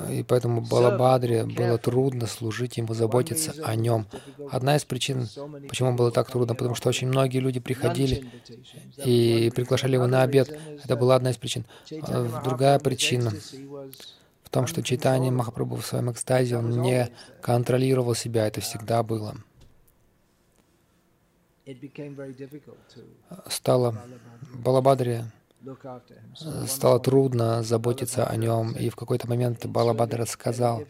и 0.10 0.24
поэтому 0.24 0.62
Балабадре 0.62 1.46
было 1.46 1.78
трудно 1.78 2.28
служить 2.28 2.78
ему, 2.78 2.94
заботиться 2.94 3.54
о 3.64 3.76
нем. 3.76 4.08
Одна 4.52 4.76
из 4.76 4.86
причин, 4.86 5.28
почему 5.68 5.94
было 5.94 6.12
так 6.12 6.30
трудно, 6.30 6.56
потому 6.56 6.76
что 6.76 6.90
очень 6.90 7.08
многие 7.08 7.40
люди 7.40 7.60
приходили 7.60 8.30
и 9.04 9.52
приглашали 9.56 9.94
его 9.94 10.08
на 10.08 10.22
обед. 10.24 10.58
Это 10.84 10.96
была 10.96 11.16
одна 11.16 11.32
из 11.32 11.38
причин. 11.38 11.66
А 12.02 12.42
другая 12.44 12.80
причина 12.80 13.32
в 14.44 14.50
том, 14.50 14.66
что 14.66 14.82
читание 14.82 15.32
Махапрабху 15.32 15.76
в 15.76 15.86
своем 15.86 16.12
экстазе, 16.12 16.58
он 16.58 16.82
не 16.82 17.10
контролировал 17.42 18.16
себя, 18.16 18.48
это 18.48 18.62
всегда 18.62 19.04
было. 19.04 19.36
стало 23.50 23.98
Балабадре 24.54 25.26
стало 26.68 27.00
трудно 27.00 27.64
заботиться 27.64 28.26
о 28.26 28.36
нем, 28.36 28.74
и 28.74 28.90
в 28.90 28.96
какой-то 28.96 29.28
момент 29.28 29.66
Балабадра 29.66 30.26
сказал, 30.26 30.84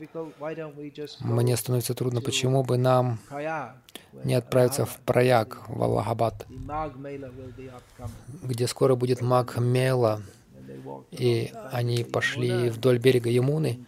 «Мне 1.20 1.58
становится 1.58 1.94
трудно, 1.94 2.22
почему 2.22 2.64
бы 2.64 2.78
нам 2.78 3.20
не 4.24 4.34
отправиться 4.34 4.86
в 4.86 4.98
Праяг, 5.00 5.62
в 5.68 5.82
Аллахабад, 5.82 6.46
где 8.44 8.68
скоро 8.68 8.96
будет 8.96 9.22
Маг 9.22 9.58
Мела». 9.58 10.22
И 11.12 11.54
они 11.72 12.04
пошли 12.04 12.70
вдоль 12.70 13.00
берега 13.00 13.30
Ямуны 13.30 13.86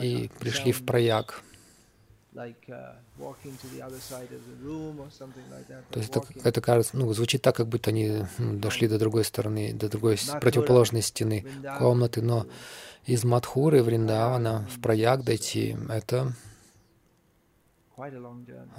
и 0.00 0.30
пришли 0.40 0.72
в 0.72 0.84
Праяг. 0.84 1.42
То 5.90 5.98
есть 5.98 6.10
это, 6.10 6.22
это 6.44 6.60
кажется, 6.60 6.96
ну, 6.96 7.12
звучит 7.12 7.42
так, 7.42 7.56
как 7.56 7.68
будто 7.68 7.90
они 7.90 8.24
ну, 8.38 8.58
дошли 8.58 8.88
до 8.88 8.98
другой 8.98 9.24
стороны, 9.24 9.72
до 9.72 9.88
другой 9.88 10.18
противоположной 10.40 11.02
стены 11.02 11.46
комнаты, 11.78 12.22
но 12.22 12.46
из 13.04 13.24
Мадхуры 13.24 13.82
в 13.82 13.88
Риндавана 13.88 14.68
в 14.70 14.80
Праяг 14.80 15.24
дойти— 15.24 15.76
это 15.88 16.32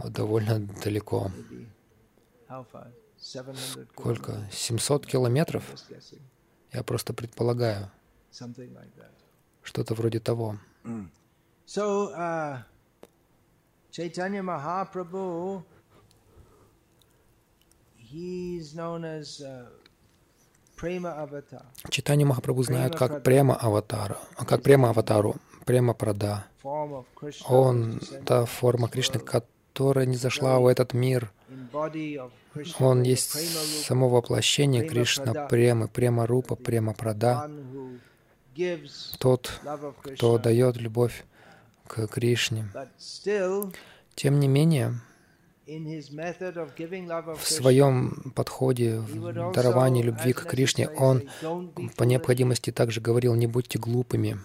довольно 0.06 0.60
далеко. 0.84 1.32
Сколько? 3.94 4.50
700 4.52 5.06
километров? 5.06 5.64
Я 6.72 6.84
просто 6.84 7.14
предполагаю. 7.14 7.90
Что-то 9.62 9.94
вроде 9.94 10.20
того. 10.20 10.58
So, 11.66 12.14
uh, 12.14 12.60
Chaitanya 13.94 14.42
Mahaprabhu, 14.42 15.62
he's 17.96 18.74
known 18.74 19.06
as 19.06 19.40
uh. 19.40 19.68
Читание 21.90 22.26
Махапрабху 22.26 22.64
знают 22.64 22.98
как 22.98 23.24
Према 23.24 23.56
Аватара, 23.56 24.18
как 24.36 24.64
Према 24.64 24.90
Аватару, 24.90 25.38
Према 25.66 25.94
Прада. 25.94 26.46
Он— 27.48 28.02
та 28.26 28.44
форма 28.46 28.90
Кришны, 28.90 29.20
которая 29.20 30.06
не 30.06 30.18
зашла 30.18 30.60
в 30.60 30.66
этот 30.68 30.94
мир. 30.94 31.32
Он 32.80 33.04
есть 33.04 33.86
само 33.86 34.10
воплощение 34.10 34.86
Кришна 34.86 35.48
Премы, 35.48 35.88
Према 35.88 36.28
Рупа, 36.28 36.56
Према 36.56 36.94
Прада. 36.94 37.50
Тот, 39.20 39.62
кто 40.04 40.38
дает 40.38 40.76
любовь 40.78 41.24
к 41.94 42.08
Кришне. 42.08 42.68
Тем 44.16 44.40
не 44.40 44.48
менее, 44.48 44.96
в 45.66 47.46
своем 47.46 48.34
подходе, 48.36 48.98
в 48.98 49.52
даровании 49.54 50.04
любви 50.04 50.34
к 50.34 50.44
Кришне, 50.44 50.90
он 50.90 51.30
по 51.96 52.04
необходимости 52.04 52.72
также 52.72 53.00
говорил, 53.00 53.36
не 53.36 53.48
будьте 53.48 53.80
глупыми, 53.80 54.40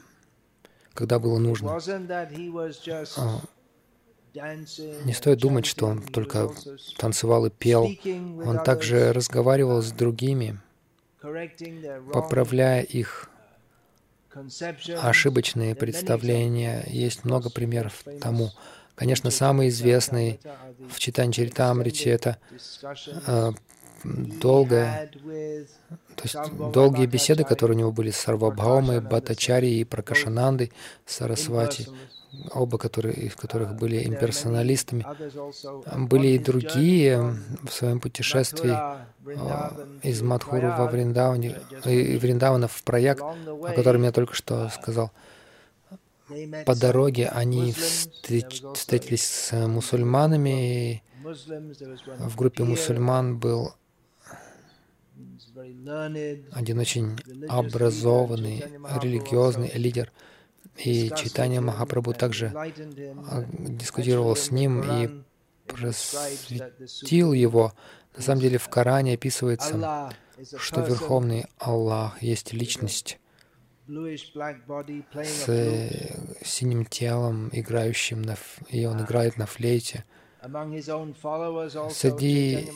когда 0.95 1.19
было 1.19 1.39
нужно. 1.39 1.79
А, 3.17 3.41
не 5.05 5.13
стоит 5.13 5.39
думать, 5.41 5.67
что 5.67 5.87
он 5.87 6.03
только 6.03 6.51
танцевал 6.99 7.47
и 7.47 7.51
пел. 7.51 7.89
Он 8.45 8.63
также 8.63 9.13
разговаривал 9.13 9.83
с 9.83 9.91
другими, 9.91 10.61
поправляя 12.13 12.83
их 12.83 13.29
ошибочные 15.03 15.75
представления. 15.75 16.85
Есть 16.89 17.25
много 17.25 17.51
примеров 17.51 18.05
тому. 18.21 18.51
Конечно, 18.95 19.31
самый 19.31 19.69
известный 19.69 20.41
в 20.91 20.99
читании 20.99 21.33
Чаритамрити— 21.33 22.09
это 22.09 22.37
э, 23.27 23.53
долгая, 24.05 25.11
то 26.17 26.23
есть 26.25 26.37
долгие 26.73 27.07
беседы, 27.07 27.45
которые 27.45 27.77
у 27.77 27.79
него 27.79 27.93
были 27.93 28.11
с 28.11 28.17
Сарвабхаумой, 28.17 29.01
Батачари 29.01 29.69
и 29.69 29.85
Пракашанандой, 29.85 30.73
Сарасвати 31.07 31.87
оба 32.53 32.79
которые, 32.79 33.15
из 33.15 33.35
которых 33.35 33.75
были 33.75 34.05
имперсоналистами. 34.05 35.07
Были 35.97 36.29
и 36.29 36.39
другие 36.39 37.37
в 37.63 37.73
своем 37.73 38.01
путешествии 38.01 38.73
а, 38.73 39.77
из 40.03 40.23
Мадхуру 40.23 40.69
во 40.69 40.87
Вриндаване, 40.87 41.61
и 41.85 42.17
Вриндавана 42.17 42.69
в 42.69 42.83
Праяг, 42.83 43.21
о 43.21 43.73
котором 43.75 44.03
я 44.03 44.13
только 44.13 44.35
что 44.35 44.69
сказал. 44.69 45.11
По 46.67 46.75
дороге 46.75 47.29
они 47.29 47.73
встреч, 47.73 48.63
встретились 48.75 49.25
с 49.25 49.67
мусульманами, 49.67 50.93
и 50.93 51.03
в 52.19 52.37
группе 52.37 52.65
мусульман 52.65 53.39
был 53.39 53.75
один 56.53 56.79
очень 56.79 57.19
образованный, 57.49 58.65
религиозный 59.01 59.71
лидер— 59.75 60.13
и 60.79 61.11
Читание 61.17 61.61
Махапрабху 61.61 62.15
также 62.15 62.53
а, 62.55 63.45
дискутировал 63.59 64.37
с 64.37 64.51
ним 64.51 64.83
и 64.83 65.23
просветил 65.67 67.33
его. 67.33 67.73
На 68.17 68.23
самом 68.23 68.41
деле 68.41 68.59
в 68.59 68.69
Коране 68.69 69.15
описывается, 69.15 70.11
что 70.57 70.81
Верховный 70.81 71.47
Аллах 71.59 72.23
есть 72.23 72.53
личность 72.53 73.19
с 73.87 75.47
синим 76.45 76.85
телом, 76.85 77.49
играющим, 77.53 78.23
на, 78.23 78.37
и 78.69 78.85
он 78.85 79.03
играет 79.03 79.37
на 79.39 79.47
флейте. 79.47 80.05
Среди 81.91 82.71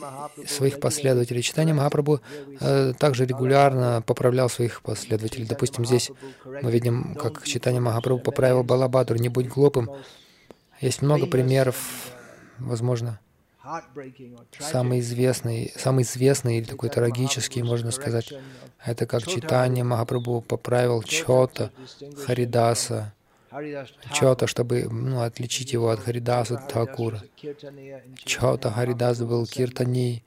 своих 0.47 0.79
последователей 0.79 1.41
читания 1.41 1.73
Махапрабху 1.73 2.19
э, 2.59 2.93
также 2.99 3.25
регулярно 3.25 4.03
поправлял 4.05 4.49
своих 4.49 4.81
последователей. 4.81 5.45
Допустим, 5.45 5.85
здесь 5.85 6.11
мы 6.45 6.71
видим, 6.71 7.15
как 7.15 7.43
читание 7.43 7.79
Махапрабху 7.79 8.23
поправил 8.23 8.63
Балабадру, 8.63 9.17
не 9.17 9.29
будь 9.29 9.47
глупым. 9.47 9.89
Есть 10.81 11.01
много 11.01 11.25
примеров, 11.25 11.77
возможно, 12.59 13.19
самый 14.59 14.99
известный, 14.99 15.71
самый 15.77 16.03
известный 16.03 16.57
или 16.57 16.65
такой 16.65 16.89
трагический, 16.89 17.61
можно 17.61 17.91
сказать, 17.91 18.33
это 18.83 19.05
как 19.05 19.25
читание 19.25 19.85
Махапрабху 19.85 20.41
поправил 20.41 21.01
Чота 21.03 21.71
Харидаса, 22.25 23.13
Чота, 24.13 24.47
чтобы 24.47 24.87
ну, 24.89 25.21
отличить 25.21 25.73
его 25.73 25.89
от 25.89 25.99
Харидаса 25.99 26.57
Такура. 26.57 27.21
Чота 28.25 28.71
Харидас 28.71 29.19
был 29.19 29.45
киртани 29.45 30.23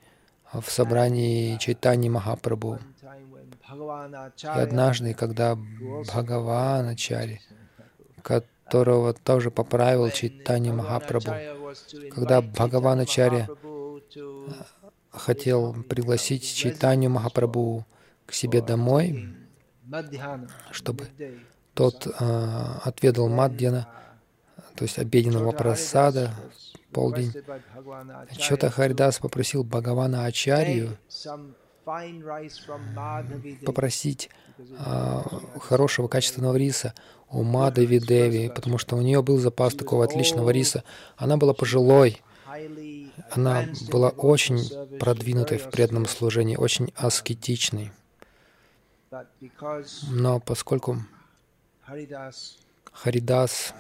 в 0.53 0.71
собрании 0.71 1.57
Чайтани 1.59 2.09
Махапрабху. 2.09 2.79
И 4.43 4.47
однажды, 4.47 5.15
когда 5.15 5.57
Бхагаваначари, 5.57 7.41
которого 8.23 9.13
тоже 9.13 9.51
поправил 9.51 10.11
Чайтани 10.11 10.71
Махапрабху, 10.71 11.33
когда 12.11 12.43
Бхагаваначари 12.43 13.49
хотел 15.11 15.75
пригласить 15.85 16.45
Чайтанию 16.55 17.11
Махапрабху 17.11 17.85
к 18.25 18.33
себе 18.33 18.63
домой, 18.63 19.35
чтобы 20.71 21.09
тот 21.77 22.07
э, 22.07 22.79
отведал 22.85 23.29
Мадьяна, 23.29 23.87
то 24.75 24.85
есть 24.85 24.99
обеденного 24.99 25.53
просада, 25.53 26.35
полдень. 26.91 27.33
Чота 28.39 28.71
Харидас 28.71 29.19
попросил 29.19 29.63
Бхагавана 29.63 30.25
Ачарью 30.25 30.97
попросить 33.65 34.31
э, 34.59 35.23
хорошего 35.61 36.09
качественного 36.09 36.57
риса 36.57 36.95
у 37.29 37.43
Мадави 37.43 38.01
Деви, 38.01 38.51
потому 38.55 38.79
что 38.79 38.97
у 38.97 39.03
нее 39.03 39.23
был 39.23 39.37
запас 39.39 39.75
такого 39.75 40.05
отличного 40.05 40.49
риса. 40.49 40.83
Она 41.19 41.37
была 41.37 41.53
пожилой, 41.53 42.23
она 43.31 43.67
была 43.93 44.09
очень 44.09 44.99
продвинутой 44.99 45.59
в 45.59 45.71
преданном 45.71 46.07
служении, 46.07 46.57
очень 46.57 46.91
аскетичной. 46.97 47.93
Но 50.11 50.41
поскольку 50.41 51.03
Харидас. 52.93 53.75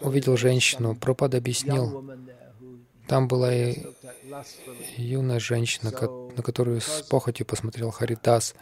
Увидел 0.00 0.36
женщину. 0.36 0.94
Пропад 0.94 1.34
объяснил, 1.34 2.04
там 3.06 3.28
была 3.28 3.54
и 3.54 3.86
юная 4.96 5.38
женщина, 5.38 5.90
на 6.36 6.42
которую 6.42 6.80
с 6.80 7.02
похотью 7.02 7.46
посмотрел 7.46 7.90
Харидас. 7.90 8.54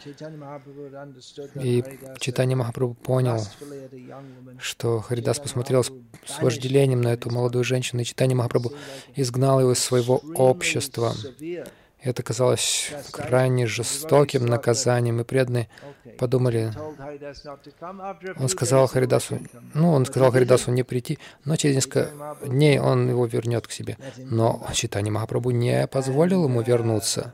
И 1.55 1.83
Читание 2.19 2.55
Махапрабху 2.55 2.95
понял, 2.95 3.41
что 4.59 4.99
Харидас 5.01 5.39
посмотрел 5.39 5.83
с 5.83 6.41
вожделением 6.41 7.01
на 7.01 7.13
эту 7.13 7.29
молодую 7.29 7.63
женщину, 7.63 8.01
и 8.01 8.05
Читание 8.05 8.35
Махапрабху 8.35 8.73
изгнал 9.15 9.59
его 9.59 9.73
из 9.73 9.79
своего 9.79 10.21
общества. 10.35 11.13
Это 12.03 12.21
казалось 12.21 12.91
крайне 13.11 13.65
жестоким 13.65 14.45
наказанием, 14.45 15.21
и 15.21 15.23
преданные 15.23 15.69
подумали, 16.17 16.73
он 18.37 18.49
сказал 18.49 18.87
Харидасу, 18.87 19.39
ну, 19.73 19.93
он 19.93 20.05
сказал 20.05 20.31
Харидасу 20.31 20.71
не 20.71 20.83
прийти, 20.83 21.17
но 21.45 21.55
через 21.55 21.75
несколько 21.75 22.11
дней 22.45 22.77
он 22.79 23.09
его 23.09 23.25
вернет 23.25 23.67
к 23.67 23.71
себе. 23.71 23.97
Но 24.17 24.67
Читани 24.73 25.09
Махапрабху 25.11 25.51
не 25.51 25.87
позволил 25.87 26.43
ему 26.43 26.61
вернуться. 26.61 27.33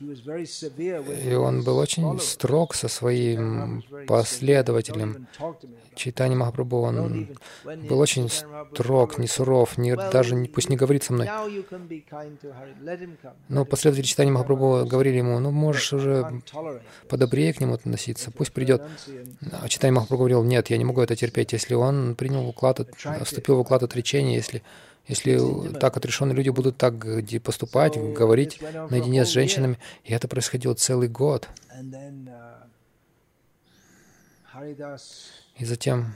И 0.00 1.34
он 1.34 1.62
был 1.64 1.78
очень 1.78 2.18
строг 2.20 2.74
со 2.74 2.88
своим 2.88 3.82
последователем. 4.06 5.26
Читание 5.94 6.36
Махапрабху, 6.38 6.82
он 6.82 7.28
был 7.64 7.98
очень 7.98 8.28
строг, 8.28 9.18
не 9.18 9.26
суров, 9.26 9.76
не, 9.76 9.96
даже 9.96 10.36
пусть 10.46 10.68
не 10.68 10.76
говорит 10.76 11.02
со 11.02 11.12
мной. 11.12 11.28
Но 13.48 13.64
последователи 13.64 14.06
читания 14.06 14.32
Махапрабху 14.32 14.86
говорили 14.86 15.18
ему, 15.18 15.38
ну 15.40 15.50
можешь 15.50 15.92
уже 15.92 16.42
подобрее 17.08 17.52
к 17.52 17.60
нему 17.60 17.74
относиться, 17.74 18.30
пусть 18.30 18.52
придет. 18.52 18.82
А 19.50 19.68
читание 19.68 19.94
Махапрабху 19.94 20.18
говорил, 20.18 20.44
нет, 20.44 20.70
я 20.70 20.78
не 20.78 20.84
могу 20.84 21.00
это 21.00 21.16
терпеть. 21.16 21.52
Если 21.52 21.74
он 21.74 22.14
принял 22.14 22.46
уклад, 22.46 22.80
вступил 23.24 23.56
в 23.56 23.60
уклад 23.60 23.82
отречения, 23.82 24.36
если 24.36 24.62
если 25.08 25.72
так 25.80 25.96
отрешенные 25.96 26.36
люди 26.36 26.50
будут 26.50 26.76
так 26.76 26.94
поступать, 27.42 27.96
говорить 27.96 28.60
наедине 28.90 29.24
с 29.24 29.28
женщинами, 29.28 29.78
и 30.04 30.12
это 30.12 30.28
происходило 30.28 30.74
целый 30.74 31.08
год. 31.08 31.48
И 35.56 35.64
затем 35.64 36.14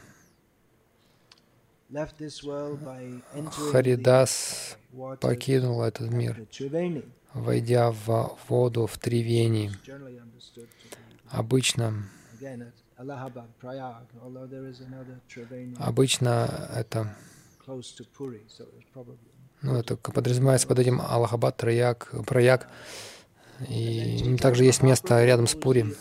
Харидас 3.70 4.76
покинул 5.20 5.82
этот 5.82 6.10
мир, 6.10 6.46
войдя 7.34 7.90
в 7.90 8.38
воду 8.48 8.86
в 8.86 8.98
Тривени. 8.98 9.72
Обычно, 11.28 12.04
обычно 15.78 16.68
это 16.74 17.16
ну, 19.62 19.76
это 19.76 19.96
подразумевается 19.96 20.66
под 20.66 20.78
этим 20.80 21.00
Аллахабад, 21.00 21.56
Траяк, 21.56 22.10
Праяк. 22.26 22.68
И 23.68 24.36
также 24.40 24.64
есть 24.64 24.82
место 24.82 25.24
рядом 25.24 25.46
с 25.46 25.54
Пури. 25.54 25.94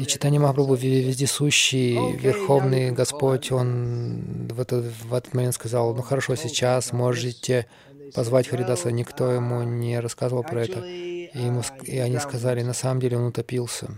И 0.00 0.06
читание 0.06 0.40
Махапрабху 0.40 0.74
вездесущий, 0.74 2.16
Верховный 2.16 2.90
Господь, 2.90 3.52
Он 3.52 4.48
в 4.48 4.60
этот, 4.60 4.84
в 4.84 5.14
этот 5.14 5.34
момент 5.34 5.54
сказал, 5.54 5.94
ну 5.94 6.02
хорошо, 6.02 6.34
сейчас 6.34 6.92
можете 6.92 7.66
позвать 8.14 8.48
Харидаса. 8.48 8.90
Никто 8.90 9.30
ему 9.30 9.62
не 9.62 10.00
рассказывал 10.00 10.42
про 10.42 10.64
это. 10.64 10.80
И, 10.80 11.30
ему, 11.34 11.62
и 11.84 11.98
они 11.98 12.18
сказали, 12.18 12.62
на 12.62 12.72
самом 12.72 13.00
деле 13.00 13.16
он 13.16 13.26
утопился. 13.26 13.90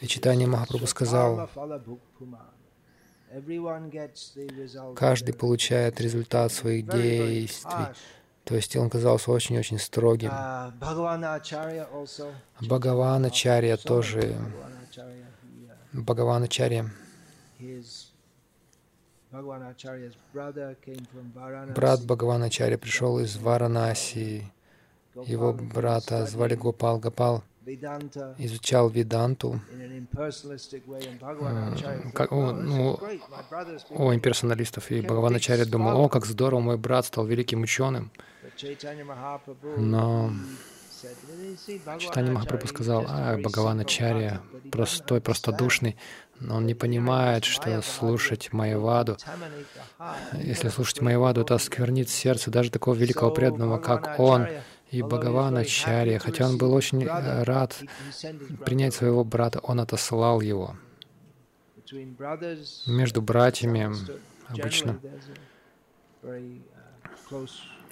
И 0.00 0.06
читание 0.08 0.48
Махапрабху 0.48 0.88
сказал, 0.88 1.48
Каждый 4.94 5.34
получает 5.34 6.00
результат 6.00 6.52
своих 6.52 6.86
действий. 6.86 7.86
То 8.44 8.54
есть 8.54 8.76
он 8.76 8.88
казался 8.88 9.32
очень-очень 9.32 9.78
строгим. 9.78 10.30
Uh, 10.30 10.72
Бхагаваначарья 12.60 13.76
тоже. 13.76 14.36
Бхагаваначарья. 15.92 16.88
Брат 21.74 22.04
Бхагаваначарья 22.04 22.78
пришел 22.78 23.18
из 23.18 23.36
Варанаси. 23.36 24.52
Его 25.24 25.52
брата 25.52 26.24
звали 26.26 26.54
Гопал 26.54 26.98
Гопал 27.00 27.42
изучал 28.38 28.88
Веданту, 28.88 29.60
как, 32.14 32.32
о, 32.32 32.52
ну, 32.52 32.98
о 33.90 34.14
имперсоналистов, 34.14 34.90
и 34.90 35.00
Бхагаваначарья 35.00 35.64
думал, 35.64 36.00
о, 36.00 36.08
как 36.08 36.26
здорово, 36.26 36.60
мой 36.60 36.78
брат 36.78 37.06
стал 37.06 37.26
великим 37.26 37.62
ученым. 37.62 38.12
Но 39.76 40.32
Читание 41.98 42.32
Махапрабху 42.32 42.68
сказал, 42.68 43.04
а, 43.06 43.36
Бхагаваначарья 43.36 44.40
простой, 44.72 45.20
простодушный, 45.20 45.96
но 46.40 46.56
он 46.56 46.66
не 46.66 46.74
понимает, 46.74 47.44
что 47.44 47.82
слушать 47.82 48.52
Майяваду, 48.52 49.16
если 50.32 50.68
слушать 50.68 51.00
Майяваду, 51.00 51.42
это 51.42 51.54
осквернит 51.54 52.08
сердце 52.08 52.50
даже 52.50 52.70
такого 52.70 52.94
великого 52.94 53.30
преданного, 53.30 53.78
как 53.78 54.18
он, 54.18 54.46
и 54.90 55.02
Бхагавана 55.02 55.64
Чарья, 55.64 56.18
хотя 56.18 56.46
он 56.46 56.58
был 56.58 56.72
очень 56.72 57.04
э, 57.04 57.42
рад 57.42 57.76
принять 58.64 58.94
своего 58.94 59.24
брата, 59.24 59.58
он 59.62 59.80
отослал 59.80 60.40
его. 60.40 60.76
Между 62.86 63.22
братьями 63.22 63.94
обычно 64.48 64.98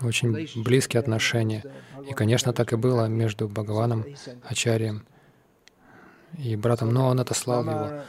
очень 0.00 0.62
близкие 0.62 1.00
отношения. 1.00 1.64
И, 2.08 2.12
конечно, 2.12 2.52
так 2.52 2.72
и 2.72 2.76
было 2.76 3.06
между 3.06 3.48
Бхагаваном 3.48 4.04
Ачарьем 4.48 5.06
и 6.38 6.56
братом, 6.56 6.92
но 6.92 7.08
он 7.08 7.20
отослал 7.20 7.62
его. 7.62 8.02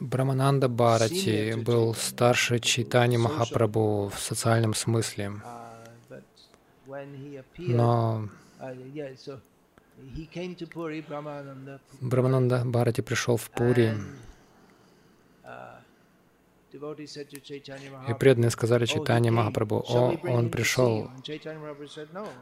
Брамананда 0.00 0.68
Бхарати 0.68 1.54
был 1.54 1.94
старше 1.94 2.58
Читани 2.58 3.16
Махапрабху 3.16 4.10
в 4.14 4.18
социальном 4.18 4.74
смысле. 4.74 5.34
Но 7.58 8.28
Брамананда 12.00 12.62
Бхарати 12.64 13.00
пришел 13.00 13.36
в 13.36 13.50
Пури, 13.50 13.94
и 18.08 18.14
преданные 18.18 18.50
сказали 18.50 18.84
Чайтанье 18.84 19.30
Махапрабху, 19.30 19.84
«О, 19.88 20.16
он 20.24 20.50
пришел, 20.50 21.08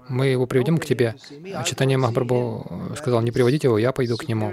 мы 0.09 0.29
его 0.29 0.47
приведем 0.47 0.79
к 0.79 0.87
тебе». 0.87 1.15
А 1.55 1.63
Чайтанье 1.65 1.99
Махапрабху 1.99 2.95
сказал, 2.97 3.21
«Не 3.21 3.31
приводите 3.31 3.69
его, 3.69 3.79
я 3.79 3.93
пойду 3.93 4.17
к 4.17 4.27
нему. 4.29 4.53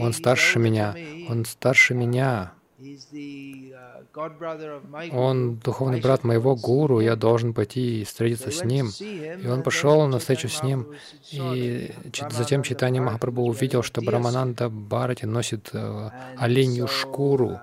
Он 0.00 0.12
старше 0.12 0.58
меня, 0.58 0.94
он 1.28 1.44
старше 1.44 1.94
меня». 1.94 2.52
Он 5.12 5.56
духовный 5.56 6.00
брат 6.00 6.24
моего 6.24 6.54
гуру, 6.54 7.00
я 7.00 7.16
должен 7.16 7.54
пойти 7.54 8.02
и 8.02 8.04
встретиться 8.04 8.50
с 8.50 8.64
ним. 8.64 8.90
И 9.00 9.48
он 9.48 9.62
пошел 9.62 10.06
на 10.06 10.18
встречу 10.18 10.48
с 10.48 10.62
ним. 10.62 10.86
И 11.32 11.90
затем 12.30 12.62
Читание 12.62 13.00
Махапрабху 13.00 13.42
увидел, 13.42 13.82
что 13.82 14.02
Брамананда 14.02 14.68
Бхарати 14.68 15.24
носит 15.24 15.70
э, 15.72 16.10
оленью 16.36 16.86
шкуру. 16.86 17.58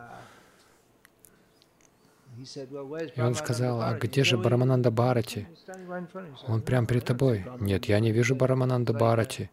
И 3.16 3.22
он 3.22 3.36
сказал, 3.36 3.82
а 3.82 3.94
где 3.94 4.24
же 4.24 4.38
Брамананда 4.38 4.90
Бхарати? 4.90 5.48
Он 6.48 6.62
прямо 6.62 6.88
перед 6.88 7.06
тобой. 7.06 7.46
Нет, 7.60 7.86
я 7.86 8.00
не 8.00 8.12
вижу 8.12 8.36
Брамананда 8.36 8.94
Бхарати. 8.94 9.52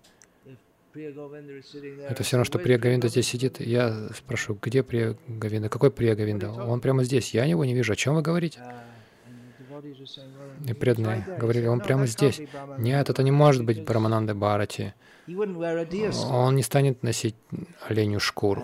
Это 0.93 2.23
все 2.25 2.37
равно, 2.37 2.45
что 2.45 2.59
Прия 2.59 2.79
Говинда 2.79 3.09
здесь 3.09 3.29
сидит. 3.29 3.61
Я 3.61 4.09
спрошу, 4.15 4.59
где 4.61 4.83
Прия 4.83 5.17
Говинда? 5.29 5.69
Какой 5.69 5.91
Прия 5.91 6.17
Говинда? 6.17 6.51
Он 6.51 6.81
прямо 6.81 7.05
здесь. 7.05 7.33
Я 7.33 7.45
его 7.45 7.65
не 7.65 7.75
вижу. 7.75 7.93
О 7.93 7.97
чем 7.97 8.17
вы 8.17 8.23
говорите? 8.23 8.61
И 10.67 10.75
преданные 10.75 11.25
говорили, 11.39 11.67
он 11.67 11.81
прямо 11.81 12.07
здесь. 12.07 12.41
Нет, 12.79 13.09
это 13.09 13.23
не 13.23 13.31
может 13.31 13.65
быть 13.65 13.85
Брамананда 13.85 14.35
Бхарати. 14.35 14.95
Он 16.31 16.57
не 16.57 16.63
станет 16.63 17.03
носить 17.03 17.35
оленю 17.89 18.21
шкуру. 18.21 18.63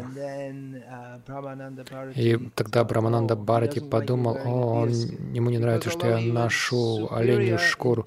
И 2.14 2.36
тогда 2.54 2.84
Брамананда 2.84 3.36
Бхарати 3.36 3.80
подумал, 3.80 4.36
о, 4.44 4.82
он, 4.82 4.90
ему 4.90 5.50
не 5.50 5.58
нравится, 5.58 5.90
что 5.90 6.08
я 6.08 6.18
ношу 6.32 7.08
оленью 7.10 7.58
шкуру. 7.58 8.04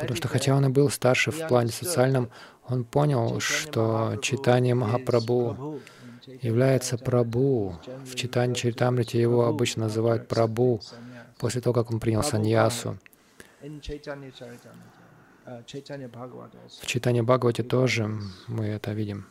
Потому 0.00 0.16
что 0.16 0.28
хотя 0.28 0.56
он 0.56 0.66
и 0.66 0.68
был 0.68 0.90
старше 0.90 1.30
в 1.30 1.46
плане 1.48 1.70
социальном, 1.70 2.30
он 2.66 2.84
понял, 2.84 3.40
что 3.40 4.16
читание 4.22 4.74
Махапрабху 4.74 5.80
является 6.40 6.98
Прабу. 6.98 7.76
В 8.04 8.14
читании 8.14 8.54
Чаритамрити 8.54 9.16
его 9.16 9.46
обычно 9.46 9.84
называют 9.84 10.28
Прабу 10.28 10.80
после 11.38 11.60
того, 11.60 11.74
как 11.74 11.90
он 11.90 12.00
принял 12.00 12.22
саньясу. 12.22 12.98
В 15.44 16.86
читании 16.86 17.20
Бхагавате 17.20 17.62
тоже 17.62 18.10
мы 18.46 18.66
это 18.66 18.92
видим. 18.92 19.26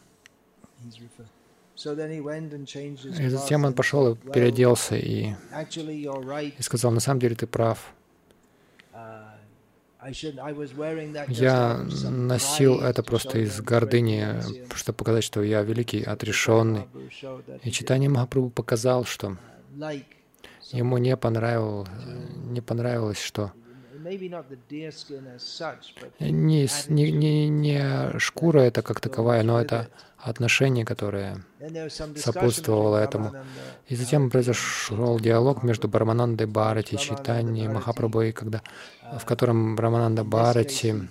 И 3.19 3.30
затем 3.30 3.65
он 3.65 3.74
пошел 3.74 4.13
и 4.13 4.15
переоделся 4.15 4.95
и, 4.95 5.34
и 6.58 6.62
сказал, 6.62 6.91
на 6.91 7.00
самом 7.00 7.19
деле 7.19 7.36
ты 7.36 7.47
прав. 7.47 7.93
Я 11.28 11.86
носил 12.10 12.82
это 12.82 13.04
просто 13.04 13.39
из 13.39 13.62
гордыни, 13.62 14.41
чтобы 14.76 14.97
показать, 14.97 15.24
что 15.24 15.43
я 15.43 15.62
великий, 15.62 16.04
отрешенный. 16.04 16.88
И 17.63 17.71
читание 17.71 18.10
Махапрабху 18.10 18.50
показал, 18.50 19.06
что 19.06 19.38
ему 20.71 20.97
не, 20.97 21.15
понравилось, 21.15 21.89
не 22.45 22.62
понравилось, 22.62 23.21
что 23.21 23.52
Не, 26.19 26.67
не, 26.89 27.11
не, 27.11 27.49
не 27.49 28.19
шкура 28.19 28.59
это 28.59 28.81
как 28.81 28.99
таковая, 28.99 29.43
но 29.43 29.59
это 29.59 29.87
отношение, 30.17 30.85
которое 30.85 31.43
сопутствовало 32.15 32.97
этому. 32.97 33.31
И 33.87 33.95
затем 33.95 34.29
произошел 34.29 35.19
диалог 35.19 35.63
между 35.63 35.87
Браманандой 35.87 36.47
Бхарати 36.47 36.95
и 36.95 36.97
Читани 36.97 37.67
Махапрабхой, 37.67 38.31
когда, 38.31 38.61
в 39.17 39.25
котором 39.25 39.75
Брамананда 39.75 40.23
Бхарати 40.23 41.07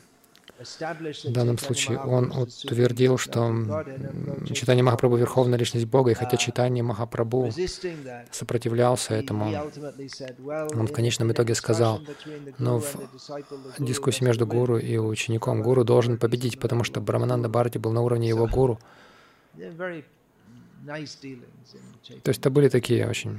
в 0.61 1.33
данном 1.33 1.57
случае 1.59 1.99
он 1.99 2.33
утвердил, 2.33 3.17
что 3.17 3.85
читание 4.53 4.83
Махапрабху— 4.83 5.17
Верховная 5.19 5.59
Личность 5.59 5.87
Бога, 5.87 6.11
и 6.11 6.15
хотя 6.15 6.37
читание 6.37 6.85
Махапрабху 6.85 7.51
сопротивлялся 8.31 9.15
этому, 9.15 9.47
он 10.75 10.87
в 10.87 10.93
конечном 10.93 11.33
итоге 11.33 11.55
сказал, 11.55 12.01
но 12.59 12.79
в 12.79 12.97
дискуссии 13.79 14.25
между 14.25 14.47
гуру 14.47 14.77
и 14.79 14.99
учеником 14.99 15.63
гуру 15.63 15.85
должен 15.85 16.19
победить, 16.19 16.61
потому 16.61 16.85
что 16.85 17.01
Брамананда 17.01 17.49
Бхарати 17.49 17.79
был 17.79 17.93
на 17.93 18.03
уровне 18.03 18.29
его 18.29 18.47
гуру. 18.47 18.79
То 22.23 22.31
есть 22.31 22.41
это 22.41 22.51
были 22.51 22.69
такие 22.69 23.09
очень 23.09 23.39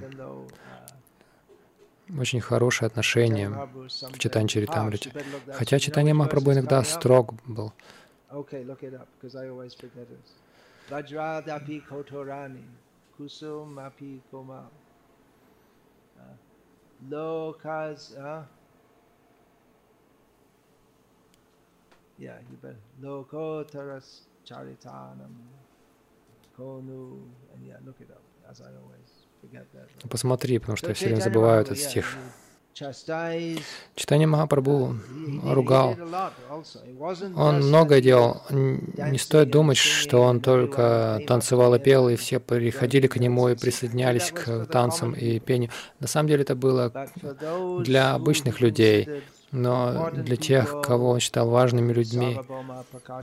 очень 2.19 2.41
хорошие 2.41 2.88
отношения 2.88 3.50
в 3.50 4.17
читании 4.17 4.47
Чаритамрите. 4.47 5.12
Хотя 5.54 5.80
читание 5.80 6.13
Махапрабху 6.13 6.54
иногда 6.54 6.84
строг 6.84 7.34
был. 7.45 7.74
Yeah, 22.21 22.38
you 22.52 22.58
better. 22.62 22.78
Lokotaras 23.02 24.28
Charitanam 24.45 25.34
Konu, 26.56 27.17
and 27.52 27.65
yeah, 27.65 27.78
look 27.84 28.00
it 28.00 28.12
up, 28.12 28.21
as 28.47 28.62
I 28.62 28.65
always 28.65 29.20
Посмотри, 30.10 30.60
потому 30.60 30.77
что 30.77 30.89
я 30.89 30.93
все 30.93 31.06
время 31.06 31.21
забываю 31.21 31.62
этот 31.62 31.77
стих. 31.77 32.17
Читание 33.95 34.27
Махапрабху 34.27 34.95
ругал. 35.43 35.95
Он 37.36 37.58
многое 37.58 38.01
делал. 38.01 38.41
Не 38.49 39.17
стоит 39.17 39.51
думать, 39.51 39.77
что 39.77 40.21
он 40.21 40.39
только 40.39 41.21
танцевал 41.27 41.75
и 41.75 41.80
пел, 41.80 42.10
и 42.10 42.15
все 42.15 42.39
приходили 42.39 43.08
к 43.08 43.17
нему 43.17 43.49
и 43.49 43.56
присоединялись 43.56 44.32
к 44.32 44.65
танцам 44.65 45.13
и 45.13 45.39
пению. 45.39 45.69
На 45.99 46.08
самом 46.08 46.30
деле 46.30 46.43
это 46.43 46.56
было 46.56 46.91
для 47.84 48.13
обычных 48.13 48.62
людей. 48.62 49.08
Но 49.51 50.10
для 50.12 50.38
тех, 50.38 50.82
кого 50.82 51.10
он 51.10 51.19
считал 51.19 51.49
важными 51.49 51.91
людьми, 51.91 52.39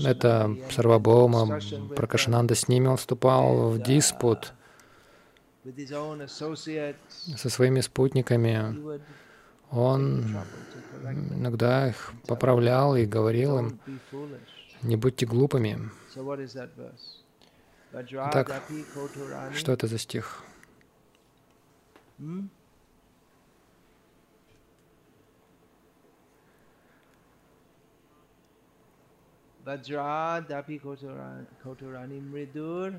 это 0.05 0.55
Сарвабома, 0.71 1.59
Пракашананда, 1.97 2.55
с 2.55 2.69
ними 2.69 2.87
он 2.87 2.99
вступал 2.99 3.71
в 3.71 3.83
диспут 3.83 4.53
со 7.37 7.51
своими 7.51 7.81
спутниками. 7.81 8.99
Он 9.71 10.25
иногда 11.05 11.89
их 11.89 12.13
поправлял 12.27 12.97
и 12.97 13.05
говорил 13.05 13.59
им, 13.59 13.81
не 14.83 14.97
будьте 14.97 15.27
глупыми. 15.27 15.91
Так, 18.33 18.63
что 19.55 19.73
это 19.73 19.87
за 19.87 19.99
стих? 19.99 20.45
Vajra 29.69 30.41
dapi 30.49 30.81
koturani 31.63 32.21
mridur 32.21 32.93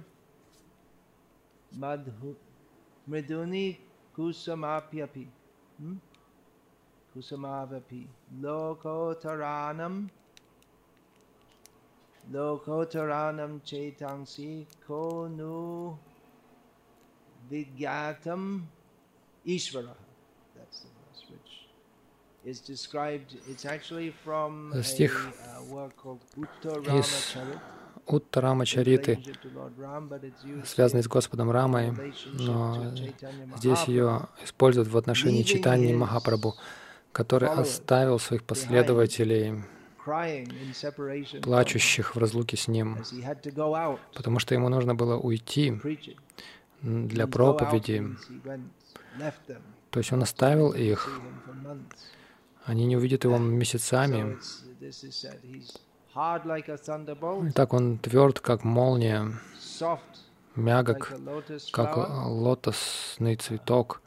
madhu 1.72 2.36
Mriduni 3.10 3.78
kusamapyapi. 4.16 5.28
Hmm? 5.80 5.96
Kusamavapi. 7.14 8.08
Lokotaranam. 8.42 10.10
Lokotaranam 12.32 13.60
chetansi 13.62 14.66
konu 14.88 15.98
vidyatam 17.52 18.62
ishvara. 19.46 19.96
That's 20.56 20.82
the 20.82 20.88
verse 20.88 21.24
which 21.32 21.68
is 22.46 22.60
described. 22.60 23.36
It's 23.50 23.66
actually 23.66 24.12
from 24.12 24.74
a 24.76 24.80
uh, 24.80 25.64
work 25.72 25.96
called 25.98 26.20
Uttaramacharit. 26.38 27.60
Уттарама 28.10 28.66
Чариты, 28.66 29.20
связанный 30.66 31.04
с 31.04 31.08
Господом 31.08 31.52
Рамой, 31.52 31.94
но 32.34 32.94
здесь 33.58 33.84
ее 33.84 34.28
используют 34.44 34.90
в 34.90 34.98
отношении 34.98 35.44
читания 35.44 35.96
Махапрабху, 35.96 36.56
который 37.12 37.50
оставил 37.50 38.20
своих 38.20 38.44
последователей 38.44 39.64
плачущих 41.44 42.16
в 42.16 42.20
разлуке 42.20 42.58
с 42.58 42.68
Ним, 42.68 42.98
потому 44.16 44.40
что 44.40 44.56
ему 44.56 44.70
нужно 44.70 44.96
было 44.96 45.18
уйти 45.18 45.80
для 46.82 47.28
проповеди. 47.28 48.16
То 49.92 50.00
есть 50.00 50.12
он 50.12 50.24
оставил 50.24 50.72
их, 50.72 51.10
они 52.66 52.86
не 52.86 52.98
увидят 52.98 53.24
его 53.24 53.38
месяцами. 53.38 54.38
Так 56.14 57.74
он 57.74 57.98
тверд, 58.00 58.40
как 58.40 58.64
молния, 58.64 59.32
мягок, 60.56 61.14
как 61.72 61.98
лотосный 62.28 63.36
цветок. 63.36 64.02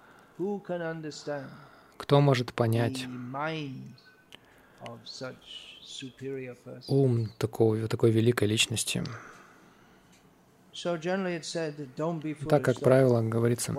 Кто 1.96 2.20
может 2.20 2.52
понять 2.52 3.06
ум 6.88 7.28
такого, 7.38 7.88
такой 7.88 8.10
великой 8.10 8.48
личности? 8.48 9.04
Так, 12.48 12.64
как 12.64 12.80
правило, 12.80 13.22
говорится, 13.22 13.72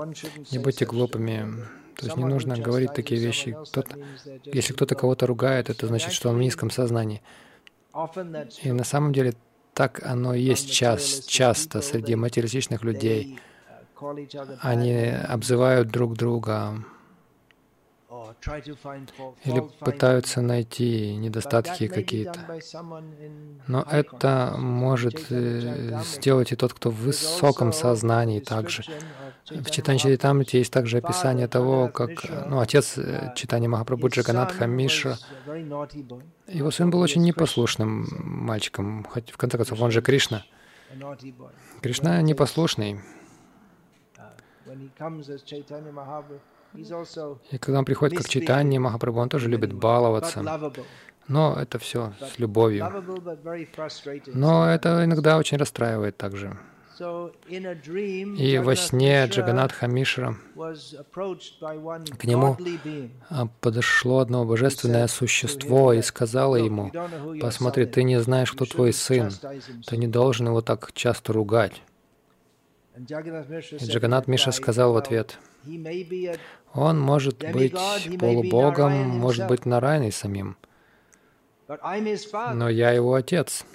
не 0.51 0.59
будьте 0.59 0.85
глупыми. 0.85 1.65
То 1.95 2.05
есть 2.05 2.17
не 2.17 2.25
нужно 2.25 2.57
говорить 2.57 2.93
такие 2.93 3.19
вещи. 3.19 3.57
Кто-то, 3.67 3.97
если 4.45 4.73
кто-то 4.73 4.95
кого-то 4.95 5.27
ругает, 5.27 5.69
это 5.69 5.87
значит, 5.87 6.11
что 6.13 6.29
он 6.29 6.37
в 6.37 6.39
низком 6.39 6.69
сознании. 6.71 7.21
И 8.63 8.71
на 8.71 8.83
самом 8.83 9.13
деле 9.13 9.33
так 9.73 10.03
оно 10.03 10.33
и 10.33 10.41
есть 10.41 10.71
час, 10.71 11.25
часто 11.27 11.81
среди 11.81 12.15
материалистичных 12.15 12.83
людей. 12.83 13.39
Они 14.61 15.07
обзывают 15.07 15.89
друг 15.89 16.15
друга 16.15 16.83
или 19.43 19.61
пытаются 19.79 20.41
найти 20.41 21.15
недостатки 21.15 21.87
какие-то. 21.87 22.39
Но 23.67 23.85
это 23.89 24.55
может 24.57 25.31
э, 25.31 26.01
сделать 26.03 26.51
и 26.51 26.55
тот, 26.55 26.73
кто 26.73 26.89
в 26.89 26.95
высоком 26.95 27.73
сознании 27.73 28.39
также. 28.39 28.83
В 29.49 29.69
читании 29.71 29.99
Чаритамрити 29.99 30.57
есть 30.57 30.71
также 30.71 30.97
описание 30.97 31.47
того, 31.47 31.89
как 31.89 32.09
ну, 32.47 32.59
отец 32.59 32.97
э, 32.97 33.33
читания 33.35 33.67
Махапрабху 33.67 34.07
Джаганатха 34.07 34.67
Миша, 34.67 35.17
его 36.47 36.71
сын 36.71 36.89
был 36.89 36.99
очень 36.99 37.23
непослушным 37.23 38.07
мальчиком, 38.19 39.03
хоть 39.03 39.31
в 39.31 39.37
конце 39.37 39.57
концов 39.57 39.81
он 39.81 39.91
же 39.91 40.01
Кришна. 40.01 40.43
Кришна 41.81 42.21
непослушный. 42.21 43.01
И 46.75 47.57
когда 47.57 47.79
он 47.79 47.85
приходит 47.85 48.17
как 48.17 48.29
читание 48.29 48.79
Махапрабху, 48.79 49.19
он 49.19 49.29
тоже 49.29 49.49
любит 49.49 49.73
баловаться. 49.73 50.43
Но 51.27 51.55
это 51.55 51.79
все 51.79 52.13
с 52.19 52.39
любовью. 52.39 52.89
Но 54.27 54.69
это 54.69 55.05
иногда 55.05 55.37
очень 55.37 55.57
расстраивает 55.57 56.17
также. 56.17 56.57
И 57.47 58.61
во 58.63 58.75
сне 58.75 59.25
Джаганатха 59.25 59.87
Мишра 59.87 60.35
к 60.55 62.23
нему 62.25 62.55
а, 63.29 63.47
подошло 63.61 64.19
одно 64.19 64.45
божественное 64.45 65.07
существо 65.07 65.93
и 65.93 66.03
сказало 66.03 66.55
ему, 66.57 66.91
«Посмотри, 67.41 67.87
ты 67.87 68.03
не 68.03 68.21
знаешь, 68.21 68.51
кто 68.51 68.65
твой 68.65 68.93
сын, 68.93 69.31
ты 69.87 69.97
не 69.97 70.07
должен 70.07 70.47
его 70.47 70.61
так 70.61 70.91
часто 70.93 71.33
ругать». 71.33 71.81
И 72.95 73.85
Джаганат 73.85 74.27
Миша 74.27 74.51
сказал 74.51 74.93
в 74.93 74.97
ответ, 74.97 75.39
«Он 76.73 76.99
может 76.99 77.37
быть 77.51 77.73
полубогом, 78.19 78.91
может 79.09 79.47
быть 79.47 79.65
нарайной 79.65 80.11
самим, 80.11 80.57
но 82.53 82.69
я 82.69 82.91
его 82.91 83.13
отец». 83.13 83.65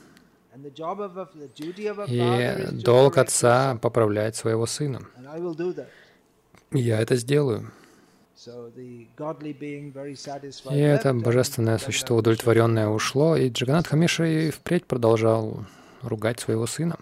И 2.09 2.67
долг 2.73 3.19
отца 3.19 3.77
поправлять 3.77 4.35
своего 4.37 4.67
сына. 4.67 5.01
Я 6.73 7.01
это 7.01 7.17
сделаю. 7.17 7.71
И 10.71 10.79
это 10.79 11.15
божественное 11.15 11.79
существо 11.79 12.17
удовлетворенное 12.17 12.89
ушло, 12.89 13.37
и 13.37 13.51
Джаганат 13.51 13.89
Хамиша 13.89 14.25
и 14.25 14.51
впредь 14.51 14.87
продолжал 14.87 15.65
ругать 16.03 16.41
своего 16.41 16.67
сына. 16.67 16.99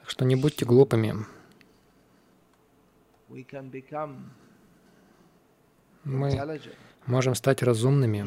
Так 0.00 0.10
что 0.10 0.24
не 0.24 0.36
будьте 0.36 0.64
глупыми. 0.64 1.26
Мы 6.04 6.60
можем 7.06 7.34
стать 7.34 7.62
разумными, 7.62 8.24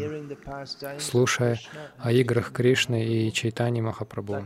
слушая 0.99 1.59
о 1.97 2.11
играх 2.11 2.51
Кришны 2.51 3.05
и 3.05 3.31
Чайтани 3.31 3.81
Махапрабху. 3.81 4.45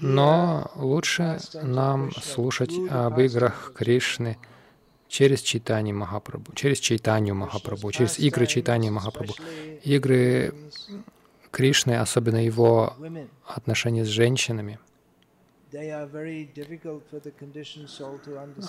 Но 0.00 0.70
лучше 0.74 1.38
нам 1.62 2.12
слушать 2.12 2.72
об 2.90 3.18
играх 3.20 3.72
Кришны 3.74 4.38
через 5.08 5.40
читание 5.42 5.94
Махапрабху, 5.94 6.54
через 6.54 6.78
читанию 6.80 7.34
Махапрабху, 7.34 7.90
через 7.92 8.18
игры 8.18 8.46
читания 8.46 8.90
Махапрабху. 8.90 9.42
Игры 9.84 10.54
Кришны, 11.50 11.96
особенно 11.96 12.44
его 12.44 12.94
отношения 13.46 14.04
с 14.04 14.08
женщинами, 14.08 14.78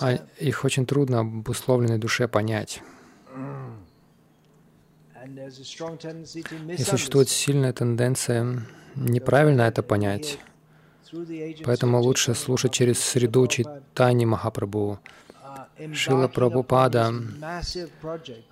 а 0.00 0.18
их 0.38 0.64
очень 0.64 0.86
трудно 0.86 1.20
обусловленной 1.20 1.98
душе 1.98 2.28
понять. 2.28 2.82
И 6.76 6.82
существует 6.82 7.28
сильная 7.28 7.72
тенденция 7.72 8.66
неправильно 8.94 9.62
это 9.62 9.82
понять. 9.82 10.38
Поэтому 11.64 12.00
лучше 12.00 12.34
слушать 12.34 12.72
через 12.72 13.00
среду 13.00 13.46
читания 13.46 14.26
Махапрабху. 14.26 14.98
Шила 15.92 16.28
Прабхупада 16.28 17.12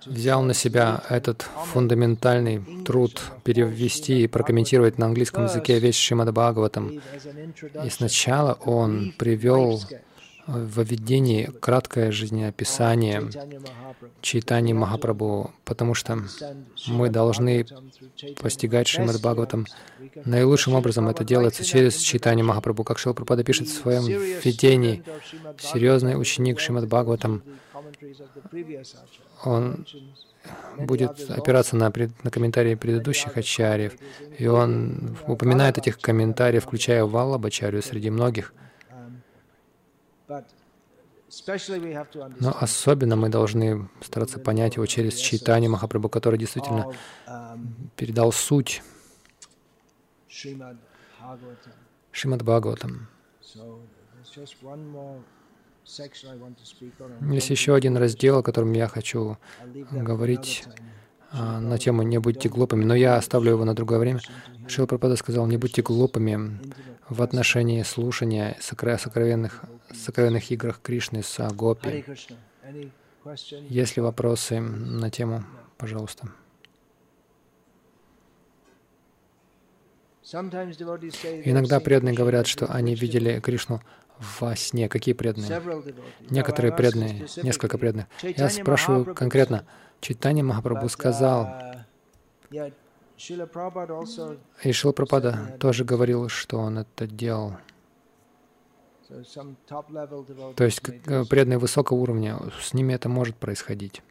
взял 0.05 0.41
на 0.41 0.53
себя 0.53 1.03
этот 1.09 1.45
фундаментальный 1.73 2.83
труд 2.85 3.21
перевести 3.43 4.23
и 4.23 4.27
прокомментировать 4.27 4.97
на 4.97 5.05
английском 5.05 5.43
языке 5.45 5.79
весь 5.79 5.95
Шримад 5.95 6.33
Бхагаватам. 6.33 7.01
И 7.85 7.89
сначала 7.89 8.53
он 8.65 9.13
привел 9.17 9.81
в 10.49 10.81
введении 10.81 11.45
краткое 11.59 12.11
жизнеописание 12.11 13.29
Чайтани 14.21 14.73
Махапрабху, 14.73 15.51
потому 15.63 15.93
что 15.93 16.19
мы 16.87 17.09
должны 17.09 17.65
постигать 18.41 18.87
Шримад 18.87 19.19
Бхагаватам. 19.21 19.65
Наилучшим 20.25 20.73
образом 20.75 21.07
это 21.07 21.23
делается 21.23 21.63
через 21.63 21.97
читание 21.97 22.43
Махапрабху, 22.43 22.83
как 22.83 22.97
Шил 22.97 23.13
Пропада 23.13 23.43
пишет 23.43 23.67
в 23.67 23.73
своем 23.73 24.05
введении. 24.05 25.03
Серьезный 25.59 26.19
ученик 26.19 26.59
Шримад 26.59 26.87
Бхагаватам, 26.87 27.43
он 29.43 29.85
будет 30.77 31.29
опираться 31.29 31.75
на, 31.75 31.91
на 32.23 32.31
комментарии 32.31 32.75
предыдущих 32.75 33.37
ачарьев, 33.37 33.93
и 34.37 34.47
он 34.47 35.17
упоминает 35.27 35.77
этих 35.77 35.99
комментариев, 35.99 36.63
включая 36.63 37.05
Валлабачарью 37.05 37.83
среди 37.83 38.09
многих. 38.09 38.53
Но 42.39 42.55
особенно 42.59 43.15
мы 43.15 43.29
должны 43.29 43.87
стараться 44.01 44.39
понять 44.39 44.75
его 44.77 44.85
через 44.85 45.15
читание 45.15 45.69
Махапрабху, 45.69 46.09
который 46.09 46.39
действительно 46.39 46.91
передал 47.95 48.31
суть. 48.31 48.81
Шримад 52.11 52.43
Бхагаватам. 52.43 53.07
Есть 57.31 57.49
еще 57.49 57.75
один 57.75 57.97
раздел, 57.97 58.39
о 58.39 58.43
котором 58.43 58.73
я 58.73 58.87
хочу 58.87 59.37
говорить 59.91 60.63
а, 61.31 61.59
на 61.59 61.77
тему 61.77 62.03
«Не 62.03 62.19
будьте 62.19 62.49
глупыми», 62.49 62.85
но 62.85 62.95
я 62.95 63.15
оставлю 63.15 63.51
его 63.51 63.65
на 63.65 63.75
другое 63.75 63.99
время. 63.99 64.19
Шила 64.67 64.85
Прабхада 64.85 65.15
сказал, 65.15 65.47
не 65.47 65.57
будьте 65.57 65.81
глупыми 65.81 66.59
в 67.07 67.21
отношении 67.21 67.81
слушания 67.83 68.57
сокровенных, 68.59 69.63
сокровенных 69.93 70.51
играх 70.51 70.81
Кришны 70.81 71.23
с 71.23 71.47
Гопи. 71.49 72.03
Есть 73.69 73.95
ли 73.95 74.01
вопросы 74.01 74.59
на 74.59 75.09
тему, 75.09 75.43
пожалуйста. 75.77 76.29
Иногда 80.31 81.79
преданные 81.79 82.15
говорят, 82.15 82.47
что 82.47 82.67
они 82.67 82.93
видели 82.95 83.39
Кришну 83.39 83.81
во 84.39 84.55
сне. 84.55 84.87
Какие 84.87 85.13
преданные? 85.13 85.61
Некоторые 86.29 86.71
преданные, 86.71 87.27
несколько 87.41 87.77
преданных. 87.77 88.07
Я 88.21 88.49
спрашиваю 88.49 89.15
конкретно. 89.15 89.65
Читание 90.01 90.43
Махапрабху 90.43 90.87
сказал, 90.87 91.49
и 92.51 92.71
Шила 93.17 93.45
Прабхада 94.93 95.57
тоже 95.59 95.83
говорил, 95.83 96.29
что 96.29 96.57
он 96.57 96.79
это 96.79 97.05
делал. 97.05 97.57
То 100.55 100.63
есть 100.63 100.81
преданные 101.29 101.57
высокого 101.57 101.97
уровня, 101.97 102.37
с 102.61 102.73
ними 102.73 102.93
это 102.93 103.09
может 103.09 103.35
происходить. 103.35 104.01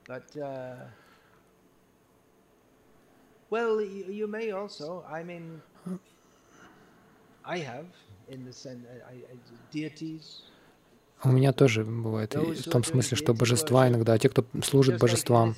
У 11.24 11.30
меня 11.30 11.52
тоже 11.52 11.84
бывает, 11.84 12.34
в 12.34 12.70
том 12.70 12.84
смысле, 12.84 13.16
что 13.16 13.34
божества 13.34 13.88
иногда, 13.88 14.12
а 14.12 14.18
те, 14.18 14.28
кто 14.28 14.44
служит 14.62 14.98
божествам, 15.00 15.54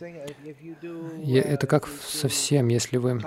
это 1.26 1.66
как 1.66 1.86
совсем, 1.86 2.68
если 2.68 2.96
вы 2.96 3.20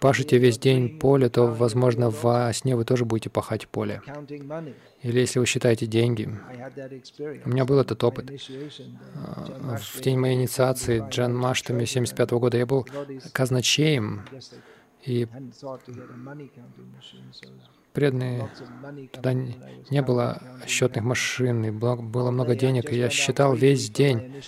пашете 0.00 0.38
весь 0.38 0.58
день 0.58 0.98
поле, 0.98 1.28
то, 1.28 1.46
возможно, 1.46 2.10
во 2.10 2.52
сне 2.52 2.76
вы 2.76 2.84
тоже 2.84 3.04
будете 3.04 3.30
пахать 3.30 3.68
поле. 3.68 4.02
Или 5.02 5.20
если 5.20 5.38
вы 5.38 5.46
считаете 5.46 5.86
деньги. 5.86 6.28
У 7.44 7.48
меня 7.48 7.64
был 7.64 7.78
этот 7.78 8.02
опыт. 8.04 8.30
А, 9.14 9.76
в 9.78 10.00
день 10.00 10.18
моей 10.18 10.34
инициации 10.34 11.04
Джан 11.08 11.36
Маштами 11.36 11.84
75 11.84 12.30
года 12.32 12.58
я 12.58 12.66
был 12.66 12.86
казначеем, 13.32 14.22
и 15.04 15.26
преданные, 17.98 18.48
туда 19.12 19.32
не 19.32 20.02
было 20.02 20.40
счетных 20.68 21.02
машин, 21.02 21.64
и 21.64 21.70
было 21.70 22.30
много 22.30 22.54
денег, 22.54 22.92
и 22.92 22.96
я 22.96 23.10
считал 23.10 23.56
весь 23.56 23.90
день. 23.90 24.40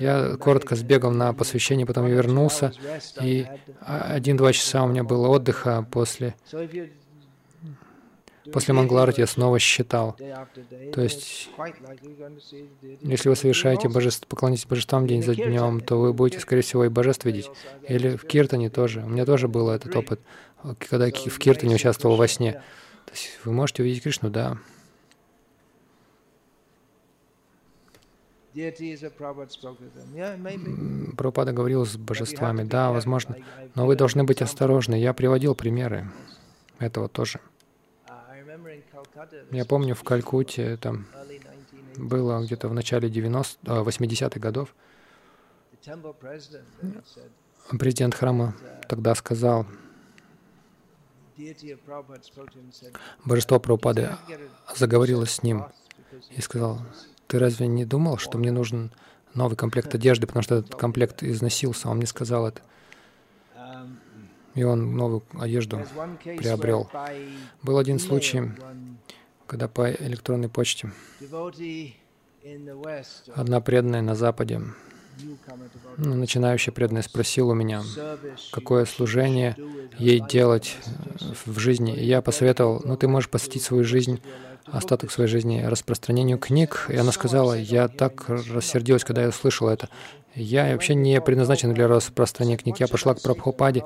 Я 0.00 0.36
коротко 0.38 0.74
сбегал 0.74 1.10
на 1.10 1.34
посвящение, 1.34 1.84
потом 1.84 2.06
я 2.06 2.14
вернулся, 2.14 2.72
и 3.20 3.46
один-два 3.80 4.54
часа 4.54 4.82
у 4.82 4.88
меня 4.88 5.04
было 5.04 5.28
отдыха 5.28 5.86
после 5.90 6.34
После 8.52 8.74
Мангларти 8.74 9.20
я 9.20 9.26
снова 9.26 9.58
считал. 9.58 10.16
То 10.92 11.00
есть, 11.00 11.48
если 13.00 13.28
вы 13.28 13.36
совершаете 13.36 13.88
божество, 13.88 14.28
поклонитесь 14.28 14.66
божествам 14.66 15.06
день 15.06 15.22
за 15.22 15.34
днем, 15.34 15.80
то 15.80 15.98
вы 15.98 16.12
будете, 16.12 16.40
скорее 16.40 16.62
всего, 16.62 16.84
и 16.84 16.88
божеств 16.88 17.24
видеть. 17.24 17.50
Или 17.88 18.16
в 18.16 18.26
Киртане 18.26 18.68
тоже. 18.70 19.00
У 19.00 19.08
меня 19.08 19.24
тоже 19.24 19.48
был 19.48 19.70
этот 19.70 19.96
опыт, 19.96 20.20
когда 20.88 21.06
в 21.06 21.38
Киртане 21.38 21.74
участвовал 21.74 22.16
во 22.16 22.28
сне. 22.28 22.52
То 23.06 23.12
есть 23.12 23.40
вы 23.44 23.52
можете 23.52 23.82
увидеть 23.82 24.02
Кришну, 24.02 24.30
да. 24.30 24.58
Прабхупада 31.16 31.52
говорил 31.52 31.84
с 31.84 31.96
божествами, 31.96 32.62
да, 32.62 32.92
возможно, 32.92 33.36
но 33.74 33.84
вы 33.84 33.96
должны 33.96 34.22
быть 34.22 34.42
осторожны. 34.42 34.94
Я 34.94 35.12
приводил 35.12 35.56
примеры 35.56 36.08
этого 36.78 37.08
тоже. 37.08 37.40
Я 39.50 39.64
помню, 39.64 39.94
в 39.94 40.02
Калькутте 40.02 40.76
там 40.76 41.06
было 41.96 42.42
где-то 42.44 42.68
в 42.68 42.74
начале 42.74 43.08
90 43.08 43.58
80-х 43.62 44.40
годов. 44.40 44.74
Президент 47.78 48.14
храма 48.14 48.54
тогда 48.88 49.14
сказал, 49.14 49.66
Божество 53.24 53.58
Прабхупады 53.58 54.10
заговорило 54.74 55.26
с 55.26 55.42
ним 55.42 55.66
и 56.30 56.40
сказал, 56.40 56.80
ты 57.26 57.38
разве 57.38 57.66
не 57.66 57.84
думал, 57.84 58.18
что 58.18 58.38
мне 58.38 58.52
нужен 58.52 58.92
новый 59.34 59.56
комплект 59.56 59.94
одежды, 59.94 60.26
потому 60.26 60.42
что 60.42 60.56
этот 60.56 60.74
комплект 60.76 61.22
износился? 61.22 61.88
Он 61.88 61.96
мне 61.96 62.06
сказал 62.06 62.46
это 62.46 62.62
и 64.54 64.62
он 64.62 64.96
новую 64.96 65.22
одежду 65.38 65.80
приобрел. 66.22 66.88
Был 67.62 67.78
один 67.78 67.98
случай, 67.98 68.50
когда 69.46 69.68
по 69.68 69.90
электронной 69.90 70.48
почте 70.48 70.92
одна 73.34 73.60
преданная 73.60 74.02
на 74.02 74.14
Западе, 74.14 74.62
ну, 75.96 76.14
начинающая 76.14 76.72
преданная, 76.72 77.02
спросила 77.02 77.52
у 77.52 77.54
меня, 77.54 77.82
какое 78.52 78.84
служение 78.84 79.56
ей 79.98 80.20
делать 80.20 80.76
в 81.44 81.58
жизни. 81.58 81.94
И 81.94 82.04
я 82.04 82.20
посоветовал, 82.20 82.82
ну 82.84 82.96
ты 82.96 83.06
можешь 83.08 83.30
посвятить 83.30 83.62
свою 83.62 83.84
жизнь 83.84 84.20
остаток 84.66 85.10
своей 85.10 85.28
жизни 85.28 85.62
распространению 85.62 86.38
книг. 86.38 86.86
И 86.88 86.96
она 86.96 87.12
сказала, 87.12 87.54
я 87.54 87.88
так 87.88 88.28
рассердилась, 88.28 89.04
когда 89.04 89.22
я 89.22 89.28
услышала 89.28 89.70
это. 89.70 89.88
Я 90.34 90.72
вообще 90.72 90.94
не 90.94 91.20
предназначен 91.20 91.72
для 91.74 91.86
распространения 91.86 92.56
книг. 92.56 92.80
Я 92.80 92.88
пошла 92.88 93.14
к 93.14 93.22
Прабхупаде 93.22 93.84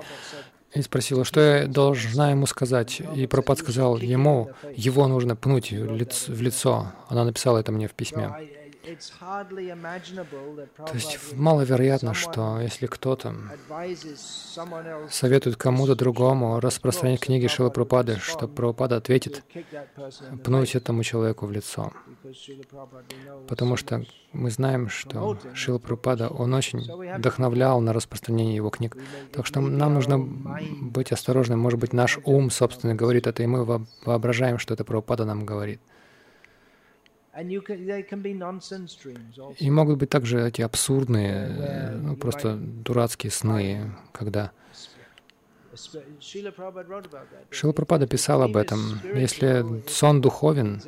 и 0.75 0.83
спросила, 0.83 1.25
что 1.25 1.41
я 1.41 1.67
должна 1.67 2.31
ему 2.31 2.47
сказать. 2.47 3.01
И 3.15 3.27
Прабхупад 3.27 3.59
сказал, 3.59 3.97
ему, 3.99 4.51
его 4.75 5.07
нужно 5.09 5.35
пнуть 5.37 5.73
в 5.73 6.43
лицо. 6.43 6.93
Она 7.09 7.25
написала 7.25 7.59
это 7.59 7.73
мне 7.73 7.89
в 7.89 7.93
письме. 7.93 8.31
То 10.77 10.95
есть 10.95 11.35
маловероятно, 11.35 12.15
что 12.15 12.61
если 12.61 12.87
кто-то 12.87 13.35
советует 15.11 15.57
кому-то 15.57 15.95
другому 15.95 16.61
распространять 16.61 17.21
книги 17.21 17.47
Шила 17.47 17.71
Прабхупады, 17.71 18.17
что 18.17 18.49
Прабхупада 18.49 18.97
ответит 18.97 19.45
пнуть 20.45 20.75
этому 20.75 21.03
человеку 21.03 21.47
в 21.47 21.53
лицо. 21.53 21.93
Потому 23.47 23.77
что 23.77 24.05
мы 24.33 24.51
знаем, 24.51 24.89
что 24.89 25.39
Шила 25.55 25.79
Прабхупада, 25.79 26.29
он 26.29 26.55
очень 26.55 26.81
вдохновлял 27.17 27.81
на 27.81 27.93
распространение 27.93 28.57
его 28.57 28.71
книг. 28.71 28.97
Так 29.33 29.47
что 29.47 29.61
нам 29.61 29.95
нужно 29.95 30.19
быть 30.19 31.13
осторожным. 31.13 31.59
Может 31.59 31.79
быть, 31.79 31.93
наш 31.93 32.19
ум, 32.25 32.51
собственно, 32.51 32.95
говорит 32.95 33.27
это, 33.27 33.43
и 33.43 33.47
мы 33.47 33.87
воображаем, 34.05 34.59
что 34.59 34.75
это 34.75 34.85
Прабхупада 34.85 35.25
нам 35.25 35.45
говорит. 35.45 35.81
И 39.59 39.71
могут 39.71 39.99
быть 39.99 40.11
также 40.11 40.47
эти 40.47 40.63
абсурдные, 40.63 41.93
ну, 41.97 42.17
просто 42.17 42.57
дурацкие 42.57 43.31
сны, 43.31 43.93
когда 44.13 44.53
Шила 47.51 47.73
Прабхада 47.73 48.07
писал 48.07 48.43
об 48.43 48.57
этом. 48.57 49.01
Если 49.15 49.65
сон 49.89 50.21
духовен, 50.21 50.83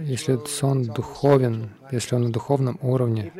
если 0.00 0.44
сон 0.46 0.82
духовен, 0.82 1.70
если 1.92 2.16
он 2.16 2.22
на 2.22 2.32
духовном 2.32 2.78
уровне, 2.82 3.32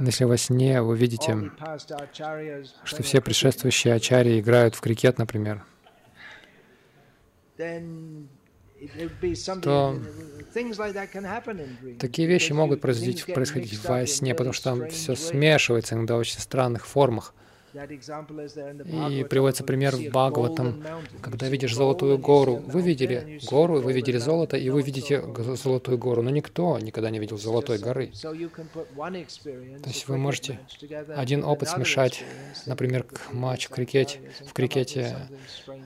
если 0.00 0.24
во 0.24 0.36
сне 0.38 0.80
вы 0.80 0.96
видите, 0.96 1.50
что 2.84 3.02
все 3.02 3.20
предшествующие 3.20 3.94
ачарьи 3.94 4.40
играют 4.40 4.74
в 4.74 4.80
крикет, 4.80 5.18
например, 5.18 5.62
то 9.62 10.00
такие 11.98 12.28
вещи 12.28 12.52
могут 12.52 12.80
происходить, 12.80 13.24
происходить 13.26 13.82
во 13.84 14.06
сне, 14.06 14.34
потому 14.34 14.52
что 14.52 14.70
там 14.70 14.88
все 14.88 15.14
смешивается 15.14 15.94
иногда 15.94 16.16
в 16.16 16.18
очень 16.18 16.40
странных 16.40 16.86
формах. 16.86 17.34
И 17.74 19.24
приводится 19.24 19.64
пример 19.64 19.96
в 19.96 20.08
Бхагаватам, 20.10 20.84
когда 21.20 21.48
видишь 21.48 21.74
золотую 21.74 22.18
гору. 22.18 22.62
Вы 22.66 22.82
видели 22.82 23.40
гору, 23.48 23.80
вы 23.80 23.92
видели 23.92 24.18
золото, 24.18 24.56
и 24.56 24.68
вы 24.68 24.82
видите 24.82 25.22
золотую 25.56 25.96
гору, 25.96 26.22
но 26.22 26.30
никто 26.30 26.78
никогда 26.78 27.10
не 27.10 27.18
видел 27.18 27.38
золотой 27.38 27.78
горы. 27.78 28.12
То 28.22 28.34
есть 29.86 30.08
вы 30.08 30.18
можете 30.18 30.58
один 31.16 31.44
опыт 31.44 31.68
смешать, 31.70 32.24
например, 32.66 33.06
матч 33.32 33.66
в 33.66 33.70
крикете, 33.70 34.20
в 34.46 34.52
крикете 34.52 35.16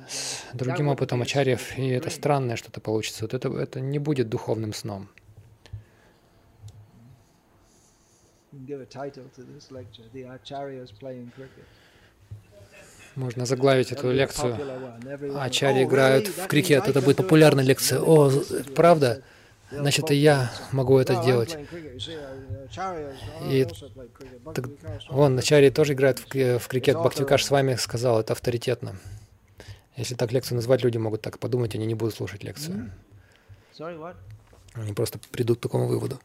с 0.08 0.44
другим 0.54 0.88
опытом 0.88 1.22
ачарьев, 1.22 1.78
и 1.78 1.88
это 1.88 2.10
странное 2.10 2.56
что-то 2.56 2.80
получится. 2.80 3.24
Вот 3.24 3.34
это, 3.34 3.48
это 3.56 3.80
не 3.80 3.98
будет 3.98 4.28
духовным 4.28 4.72
сном. 4.72 5.08
Можно 13.14 13.46
заглавить 13.46 13.92
эту 13.92 14.12
лекцию. 14.12 14.56
Ачари 15.38 15.84
играют 15.84 16.28
в 16.28 16.46
крикет. 16.46 16.86
Это 16.86 17.00
будет 17.00 17.16
популярная 17.16 17.64
лекция. 17.64 18.00
О, 18.00 18.30
правда? 18.74 19.22
Значит, 19.70 20.10
и 20.10 20.14
я 20.14 20.52
могу 20.70 20.98
это 20.98 21.22
делать. 21.24 21.56
И 23.50 23.66
так, 24.54 24.66
вон, 25.08 25.38
Ачари 25.38 25.70
тоже 25.70 25.94
играют 25.94 26.18
в, 26.18 26.58
в 26.58 26.68
крикет. 26.68 26.96
Бхактивикаш 26.96 27.44
с 27.44 27.50
вами 27.50 27.74
сказал, 27.76 28.20
это 28.20 28.34
авторитетно. 28.34 28.96
Если 29.96 30.14
так 30.14 30.30
лекцию 30.30 30.56
назвать, 30.56 30.84
люди 30.84 30.98
могут 30.98 31.22
так 31.22 31.38
подумать, 31.38 31.74
они 31.74 31.86
не 31.86 31.94
будут 31.94 32.14
слушать 32.14 32.44
лекцию. 32.44 32.92
Они 34.74 34.92
просто 34.92 35.18
придут 35.32 35.58
к 35.58 35.62
такому 35.62 35.86
выводу. 35.88 36.20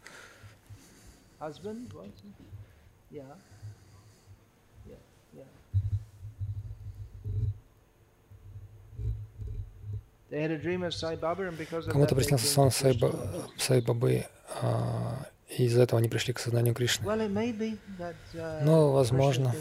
Кому-то 11.92 12.16
приснился 12.16 12.48
сон 12.48 12.72
Сайба, 12.72 13.14
Сайбабы, 13.58 14.28
а, 14.62 15.26
и 15.50 15.66
из-за 15.66 15.82
этого 15.82 16.00
они 16.00 16.08
пришли 16.08 16.34
к 16.34 16.40
сознанию 16.40 16.74
Кришны. 16.74 17.06
Uh, 17.06 18.64
Но, 18.64 18.94
возможно, 18.94 19.54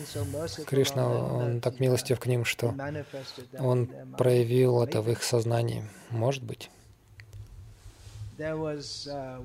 Кришна, 0.66 1.08
он 1.08 1.60
так 1.60 1.80
милостив 1.80 2.20
к 2.20 2.26
ним, 2.26 2.44
что 2.44 2.74
он 3.58 3.90
проявил 4.16 4.82
это 4.82 5.02
в 5.02 5.10
их 5.10 5.24
сознании. 5.24 5.82
Может 6.10 6.44
быть. 6.44 6.70
Uh, 8.40 9.36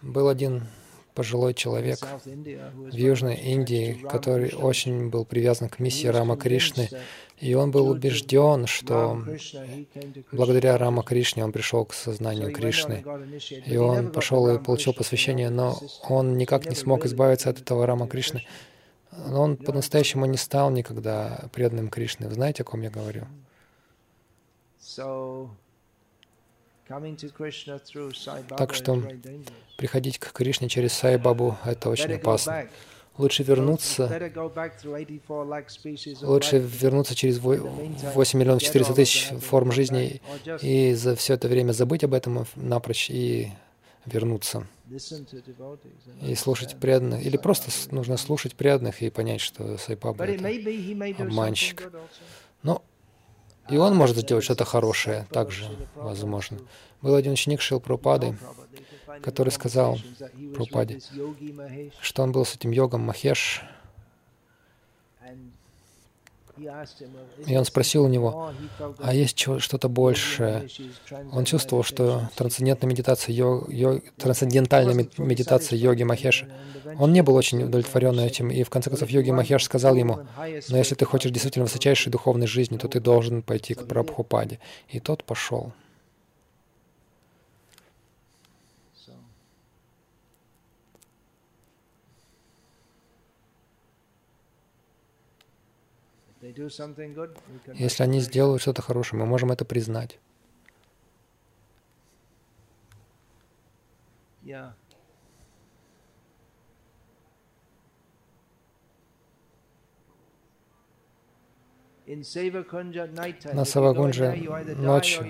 Был 0.00 0.28
один 0.28 0.62
пожилой 1.14 1.52
человек 1.54 1.98
в 2.24 2.94
Южной 2.94 3.34
Индии, 3.34 3.92
который 4.08 4.54
очень 4.54 5.10
был 5.10 5.26
привязан 5.26 5.68
к 5.68 5.78
миссии 5.78 6.06
Рама 6.06 6.36
Кришны, 6.38 6.88
и 7.38 7.52
он 7.54 7.70
был 7.72 7.88
убежден, 7.88 8.66
что 8.66 9.22
благодаря 10.32 10.78
Рама 10.78 11.02
Кришне 11.02 11.44
он 11.44 11.52
пришел 11.52 11.84
к 11.84 11.92
сознанию 11.92 12.52
Кришны, 12.52 13.04
и 13.66 13.76
он 13.76 14.12
пошел 14.12 14.48
и 14.48 14.58
получил 14.58 14.94
посвящение, 14.94 15.50
но 15.50 15.78
он 16.08 16.38
никак 16.38 16.64
не 16.66 16.74
смог 16.74 17.04
избавиться 17.04 17.50
от 17.50 17.60
этого 17.60 17.86
Рама 17.86 18.08
Кришны. 18.08 18.46
Но 19.26 19.42
он 19.42 19.56
по-настоящему 19.56 20.26
не 20.26 20.38
стал 20.38 20.70
никогда 20.70 21.48
преданным 21.52 21.88
Кришны. 21.88 22.28
Вы 22.28 22.34
знаете, 22.34 22.62
о 22.62 22.64
ком 22.64 22.82
я 22.82 22.90
говорю? 22.90 23.26
Так 28.56 28.74
что 28.74 29.02
приходить 29.76 30.18
к 30.18 30.32
Кришне 30.32 30.68
через 30.68 30.92
Сай 30.92 31.18
Бабу— 31.18 31.56
это 31.64 31.90
очень 31.90 32.14
опасно. 32.14 32.68
Лучше 33.18 33.42
вернуться, 33.44 34.30
лучше 36.20 36.58
вернуться 36.58 37.14
через 37.14 37.38
8 37.38 38.38
миллионов 38.38 38.62
400 38.62 38.94
тысяч 38.94 39.28
форм 39.40 39.72
жизни 39.72 40.20
и 40.60 40.92
за 40.92 41.16
все 41.16 41.32
это 41.34 41.48
время 41.48 41.72
забыть 41.72 42.04
об 42.04 42.12
этом 42.12 42.46
напрочь 42.56 43.08
и 43.08 43.52
вернуться. 44.04 44.66
И 46.22 46.34
слушать 46.34 46.76
преданных. 46.78 47.24
Или 47.24 47.36
просто 47.38 47.70
нужно 47.90 48.18
слушать 48.18 48.54
преданных 48.54 49.02
и 49.02 49.10
понять, 49.10 49.40
что 49.40 49.78
Сайпаба— 49.78 50.24
это 50.26 51.22
обманщик. 51.22 51.90
И 53.68 53.76
он 53.76 53.94
может 53.96 54.16
сделать 54.16 54.44
что-то 54.44 54.64
хорошее, 54.64 55.26
также 55.30 55.64
возможно. 55.94 56.58
Был 57.02 57.14
один 57.14 57.32
ученик 57.32 57.60
Шил 57.60 57.80
Прупады, 57.80 58.36
который 59.22 59.50
сказал 59.50 59.98
Прупаде, 60.54 61.00
что 62.00 62.22
он 62.22 62.32
был 62.32 62.44
с 62.44 62.54
этим 62.54 62.70
йогом 62.70 63.02
Махеш, 63.02 63.62
и 67.46 67.56
он 67.56 67.64
спросил 67.64 68.04
у 68.04 68.08
него, 68.08 68.52
а 68.98 69.14
есть 69.14 69.38
что-то 69.38 69.88
большее? 69.88 70.68
Он 71.32 71.44
чувствовал, 71.44 71.82
что 71.82 72.30
трансцендентная 72.36 72.90
медитация, 72.90 73.34
йог, 73.34 73.68
йог, 73.70 74.02
трансцендентальная 74.16 75.08
медитация 75.18 75.78
йоги 75.78 76.02
Махеша, 76.02 76.48
он 76.98 77.12
не 77.12 77.22
был 77.22 77.34
очень 77.34 77.62
удовлетворен 77.62 78.18
этим, 78.20 78.50
и 78.50 78.62
в 78.62 78.70
конце 78.70 78.90
концов 78.90 79.10
йоги 79.10 79.30
Махеш 79.30 79.64
сказал 79.64 79.94
ему, 79.96 80.20
но 80.68 80.76
если 80.76 80.94
ты 80.94 81.04
хочешь 81.04 81.30
действительно 81.30 81.64
высочайшей 81.64 82.10
духовной 82.10 82.46
жизни, 82.46 82.78
то 82.78 82.88
ты 82.88 83.00
должен 83.00 83.42
пойти 83.42 83.74
к 83.74 83.86
Прабхупаде. 83.86 84.58
И 84.88 85.00
тот 85.00 85.24
пошел. 85.24 85.72
Если 97.74 98.02
они 98.02 98.20
сделают 98.20 98.62
что-то 98.62 98.82
хорошее, 98.82 99.20
мы 99.20 99.26
можем 99.26 99.50
это 99.52 99.64
признать. 99.64 100.18
На 113.52 113.64
Савагунже 113.64 114.36
ночью, 114.76 115.26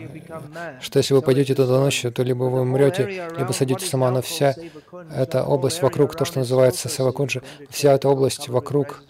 что 0.80 0.98
если 0.98 1.14
вы 1.14 1.22
пойдете 1.22 1.54
туда 1.54 1.80
ночью, 1.80 2.12
то 2.12 2.22
либо 2.22 2.44
вы 2.44 2.60
умрете, 2.60 3.28
либо 3.38 3.52
сойдете 3.52 3.86
с 3.86 3.94
ума, 3.94 4.10
но 4.10 4.20
вся 4.20 4.54
эта 5.14 5.44
область 5.44 5.80
вокруг, 5.82 6.14
то, 6.16 6.24
что 6.24 6.40
называется 6.40 6.88
Савакунджи, 6.88 7.42
вся 7.70 7.94
эта 7.94 8.08
область 8.08 8.48
вокруг 8.48 9.02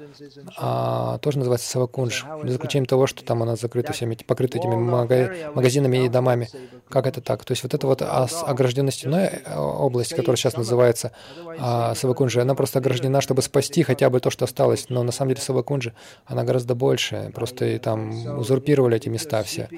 а, 0.56 1.18
тоже 1.18 1.38
называется 1.38 1.68
Савакундж, 1.68 2.22
за 2.42 2.54
исключением 2.54 2.86
того, 2.86 3.06
что 3.06 3.24
там 3.24 3.42
она 3.42 3.56
закрыта 3.56 3.92
всеми, 3.92 4.14
покрыта 4.14 4.58
этими 4.58 4.74
магазинами 4.76 6.04
и 6.04 6.08
домами. 6.08 6.48
Как 6.88 7.06
это 7.06 7.20
так? 7.20 7.44
То 7.44 7.52
есть 7.52 7.64
вот 7.64 7.74
эта 7.74 7.86
вот 7.86 8.00
огражденная 8.02 8.92
стеной 8.92 9.24
э, 9.24 9.58
область, 9.58 10.14
которая 10.14 10.36
сейчас 10.36 10.56
называется 10.56 11.10
а, 11.58 11.94
Савакунджи, 11.94 12.40
она 12.40 12.54
просто 12.54 12.78
ограждена, 12.78 13.20
чтобы 13.20 13.42
спасти 13.42 13.82
хотя 13.82 14.08
бы 14.08 14.20
то, 14.20 14.30
что 14.30 14.44
осталось. 14.44 14.86
Но 14.88 15.02
на 15.02 15.10
самом 15.10 15.30
деле 15.30 15.40
Савакунджи, 15.40 15.94
она 16.26 16.44
гораздо 16.44 16.74
больше. 16.76 17.32
Просто 17.34 17.55
и 17.62 17.78
там 17.78 18.38
узурпировали 18.38 18.96
эти 18.96 19.08
места 19.08 19.42
все 19.42 19.68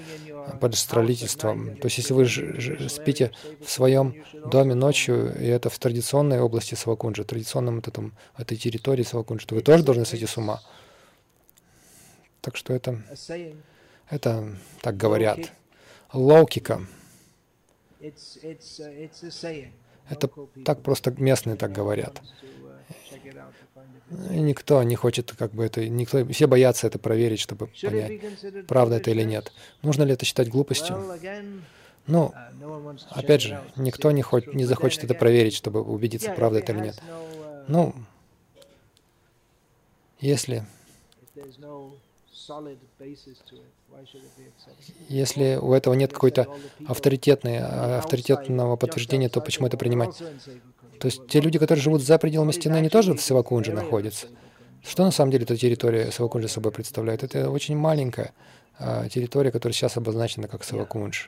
под 0.60 0.74
строительством. 0.74 1.76
То 1.76 1.86
есть 1.86 1.98
если 1.98 2.14
вы 2.14 2.26
спите 2.88 3.32
в 3.60 3.70
своем 3.70 4.14
доме 4.32 4.74
ночью, 4.74 5.34
и 5.38 5.46
это 5.46 5.70
в 5.70 5.78
традиционной 5.78 6.40
области 6.40 6.74
Савакунджи, 6.74 7.24
традиционном 7.24 7.76
вот 7.76 7.88
этом, 7.88 8.14
этой 8.36 8.56
территории 8.56 9.02
Савакунджи, 9.02 9.46
то 9.46 9.54
вы 9.54 9.62
тоже 9.62 9.82
должны 9.84 10.04
сойти 10.04 10.26
с 10.26 10.36
ума. 10.36 10.60
Так 12.40 12.56
что 12.56 12.72
это, 12.72 13.02
это 14.08 14.56
так 14.80 14.96
говорят. 14.96 15.38
Логика. 16.12 16.80
Это 20.08 20.30
так 20.64 20.82
просто 20.82 21.10
местные 21.18 21.56
так 21.56 21.72
говорят. 21.72 22.22
И 24.30 24.40
никто 24.40 24.82
не 24.82 24.96
хочет 24.96 25.34
как 25.38 25.52
бы 25.52 25.64
это, 25.64 25.86
никто, 25.88 26.24
все 26.26 26.46
боятся 26.46 26.86
это 26.86 26.98
проверить, 26.98 27.40
чтобы 27.40 27.68
понять, 27.82 28.66
правда 28.66 28.96
это 28.96 29.10
или 29.10 29.22
нет. 29.22 29.52
Нужно 29.82 30.04
ли 30.04 30.12
это 30.12 30.24
считать 30.24 30.48
глупостью? 30.48 30.96
Ну, 32.06 32.32
опять 33.10 33.42
же, 33.42 33.62
никто 33.76 34.10
не, 34.10 34.22
хоть, 34.22 34.54
не 34.54 34.64
захочет 34.64 35.04
это 35.04 35.14
проверить, 35.14 35.54
чтобы 35.54 35.82
убедиться, 35.82 36.32
правда 36.32 36.60
это 36.60 36.72
или 36.72 36.80
нет. 36.80 37.02
Ну, 37.68 37.94
если 40.20 40.64
если 45.08 45.56
у 45.56 45.72
этого 45.72 45.94
нет 45.94 46.12
какой-то 46.12 46.46
авторитетной, 46.86 47.58
авторитетного 47.58 48.76
подтверждения, 48.76 49.28
то 49.28 49.40
почему 49.40 49.66
это 49.66 49.76
принимать? 49.76 50.22
То 50.98 51.06
есть 51.06 51.26
те 51.28 51.40
люди, 51.40 51.58
которые 51.58 51.82
живут 51.82 52.02
за 52.02 52.18
пределами 52.18 52.52
стены, 52.52 52.76
они 52.76 52.88
тоже 52.88 53.14
в 53.14 53.20
Савакунже 53.20 53.72
находятся. 53.72 54.26
Что 54.82 55.04
на 55.04 55.10
самом 55.10 55.32
деле 55.32 55.44
эта 55.44 55.56
территория 55.56 56.10
Савакунджа 56.10 56.48
собой 56.48 56.72
представляет? 56.72 57.22
Это 57.22 57.50
очень 57.50 57.76
маленькая 57.76 58.32
а, 58.78 59.08
территория, 59.08 59.50
которая 59.50 59.74
сейчас 59.74 59.96
обозначена 59.96 60.48
как 60.48 60.64
Савакундж. 60.64 61.26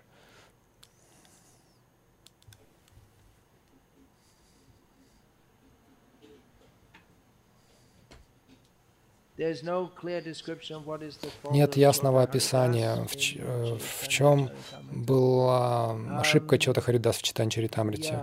Нет 11.50 11.76
ясного 11.76 12.22
описания, 12.22 12.94
в, 12.96 13.14
э, 13.14 13.78
в 14.02 14.08
чем 14.08 14.50
была 14.92 15.96
ошибка 16.20 16.58
Чота 16.58 16.82
Харидас 16.82 17.16
в 17.16 17.22
Читане 17.22 17.50
Чаритамрите. 17.50 18.20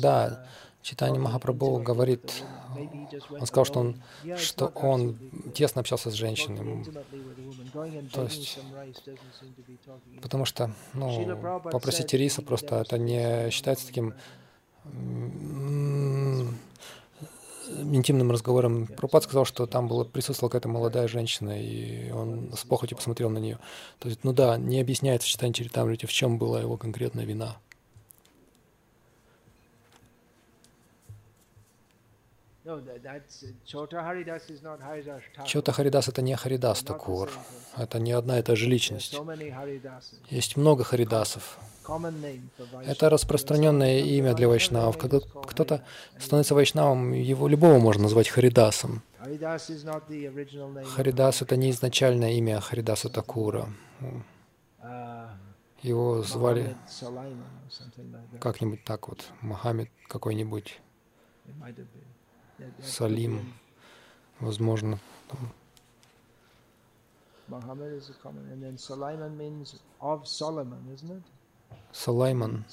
Да, 0.00 0.46
Читание 0.82 1.20
Махапрабху 1.20 1.78
говорит, 1.78 2.42
он 3.30 3.46
сказал, 3.46 3.64
что 3.64 3.80
он, 3.80 4.02
что 4.36 4.66
он 4.66 5.16
тесно 5.54 5.80
общался 5.80 6.10
с 6.10 6.14
женщинами. 6.14 6.84
То 8.12 8.24
есть, 8.24 8.58
потому 10.20 10.44
что, 10.44 10.72
ну, 10.92 11.60
попросить 11.70 12.12
риса 12.14 12.42
просто 12.42 12.80
это 12.80 12.98
не 12.98 13.50
считается 13.50 13.86
таким 13.86 14.14
интимным 17.68 18.32
разговором. 18.32 18.88
Пропад 18.88 19.22
сказал, 19.22 19.44
что 19.44 19.66
там 19.66 19.86
была, 19.86 20.04
присутствовала 20.04 20.50
какая-то 20.50 20.68
молодая 20.68 21.06
женщина, 21.06 21.60
и 21.60 22.10
он 22.10 22.52
с 22.56 22.64
похотью 22.64 22.96
посмотрел 22.96 23.30
на 23.30 23.38
нее. 23.38 23.58
То 24.00 24.08
есть, 24.08 24.24
ну 24.24 24.32
да, 24.32 24.56
не 24.56 24.80
объясняется 24.80 25.28
в 25.28 25.30
читании 25.30 25.52
Чаритамрити, 25.52 26.06
в 26.06 26.12
чем 26.12 26.38
была 26.38 26.60
его 26.60 26.76
конкретная 26.76 27.24
вина. 27.24 27.56
Чота 35.44 35.72
Харидас 35.72 36.08
это 36.08 36.22
не 36.22 36.36
Харидас 36.36 36.82
Такур. 36.82 37.30
Это 37.76 37.98
не 37.98 38.12
одна 38.12 38.38
и 38.38 38.42
та 38.42 38.54
же 38.54 38.66
личность. 38.66 39.18
Есть 40.30 40.56
много 40.56 40.84
Харидасов. 40.84 41.58
Это 42.86 43.10
распространенное 43.10 44.00
имя 44.00 44.34
для 44.34 44.46
вайшнавов. 44.46 44.96
Когда 44.96 45.18
кто-то 45.20 45.84
становится 46.20 46.54
вайшнавом, 46.54 47.12
его 47.12 47.48
любого 47.48 47.78
можно 47.80 48.04
назвать 48.04 48.28
Харидасом. 48.28 49.02
Харидас— 50.94 51.42
это 51.42 51.56
не 51.56 51.70
изначальное 51.70 52.32
имя 52.34 52.60
Харидаса 52.60 53.08
Такура. 53.08 53.68
Его 55.82 56.22
звали 56.22 56.76
как-нибудь 58.40 58.84
так 58.84 59.08
вот, 59.08 59.24
Мохаммед 59.40 59.88
какой-нибудь, 60.06 60.80
Салим, 62.82 63.54
возможно. 64.40 64.98
Салайман 71.92 72.64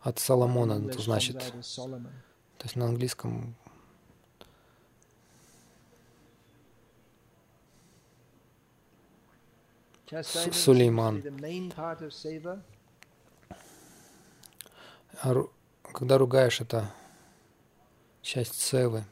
от 0.00 0.18
Соломона, 0.18 0.84
это 0.88 1.00
значит. 1.00 1.38
То 1.38 2.64
есть 2.64 2.76
на 2.76 2.86
английском 2.86 3.54
Сулейман. 10.52 11.22
А 15.22 15.34
когда 15.92 16.18
ругаешь, 16.18 16.60
это 16.60 16.92
часть 18.22 18.60
севы. 18.60 19.04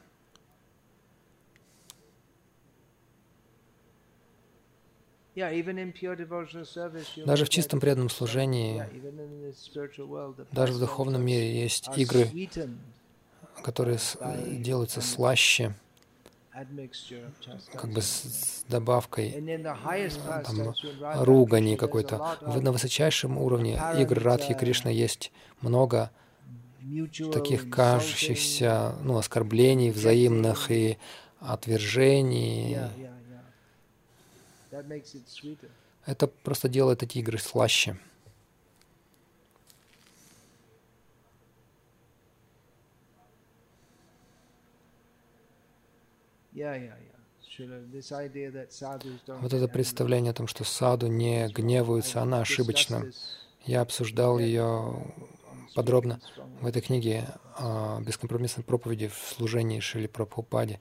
Даже 7.25 7.45
в 7.45 7.49
чистом 7.49 7.79
преданном 7.79 8.09
служении, 8.09 8.83
даже 10.51 10.73
в 10.73 10.79
духовном 10.79 11.23
мире 11.23 11.61
есть 11.61 11.89
игры, 11.95 12.31
которые 13.63 13.99
делаются 14.47 15.01
слаще, 15.01 15.75
как 17.73 17.91
бы 17.91 18.01
с 18.01 18.65
добавкой 18.67 19.63
там, 20.43 20.73
ругани 21.23 21.75
какой-то. 21.75 22.39
На 22.41 22.71
высочайшем 22.71 23.37
уровне 23.37 23.79
игр 23.99 24.19
Радхи 24.19 24.55
Кришна 24.55 24.89
есть 24.89 25.31
много 25.61 26.09
таких 27.31 27.69
кажущихся 27.69 28.95
ну, 29.03 29.17
оскорблений 29.17 29.91
взаимных 29.91 30.71
и 30.71 30.97
отвержений. 31.39 32.77
Это 36.05 36.27
просто 36.27 36.69
делает 36.69 37.03
эти 37.03 37.17
игры 37.19 37.37
слаще. 37.37 37.97
Вот 49.41 49.53
это 49.53 49.67
представление 49.67 50.31
о 50.31 50.33
том, 50.33 50.47
что 50.47 50.63
саду 50.63 51.07
не 51.07 51.47
гневаются, 51.49 52.21
она 52.21 52.41
ошибочна. 52.41 53.11
Я 53.65 53.81
обсуждал 53.81 54.39
ее 54.39 55.13
подробно 55.77 56.19
в 56.59 56.65
этой 56.65 56.81
книге 56.81 57.27
о 57.55 58.01
бескомпромиссной 58.01 58.63
проповеди 58.63 59.09
в 59.09 59.33
служении 59.35 59.79
Шили 59.79 60.07
Прабхупаде. 60.07 60.79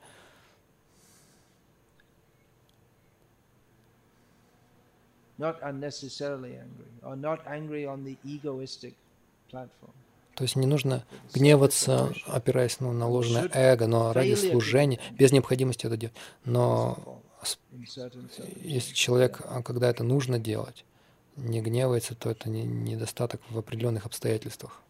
not 5.38 5.58
unnecessarily 5.60 6.56
angry 6.56 6.90
or 7.02 7.14
not 7.14 7.40
angry 7.46 7.84
on 7.84 8.04
the 8.04 8.16
egoistic 8.24 8.94
platform. 9.52 9.92
То 10.34 10.44
есть 10.44 10.56
не 10.56 10.66
нужно 10.66 11.04
гневаться, 11.34 12.10
опираясь 12.26 12.80
ну, 12.80 12.92
на 12.92 13.06
ложное 13.06 13.50
эго, 13.52 13.86
но 13.86 14.14
ради 14.14 14.34
служения, 14.34 14.98
без 15.12 15.30
необходимости 15.30 15.84
это 15.84 15.98
делать. 15.98 16.16
Но 16.46 17.20
если 18.62 18.94
человек, 18.94 19.42
а 19.44 19.62
когда 19.62 19.90
это 19.90 20.04
нужно 20.04 20.38
делать, 20.38 20.86
не 21.36 21.60
гневается, 21.60 22.14
то 22.14 22.30
это 22.30 22.48
не, 22.48 22.64
недостаток 22.64 23.40
в 23.50 23.58
определенных 23.58 24.06
обстоятельствах. 24.06 24.80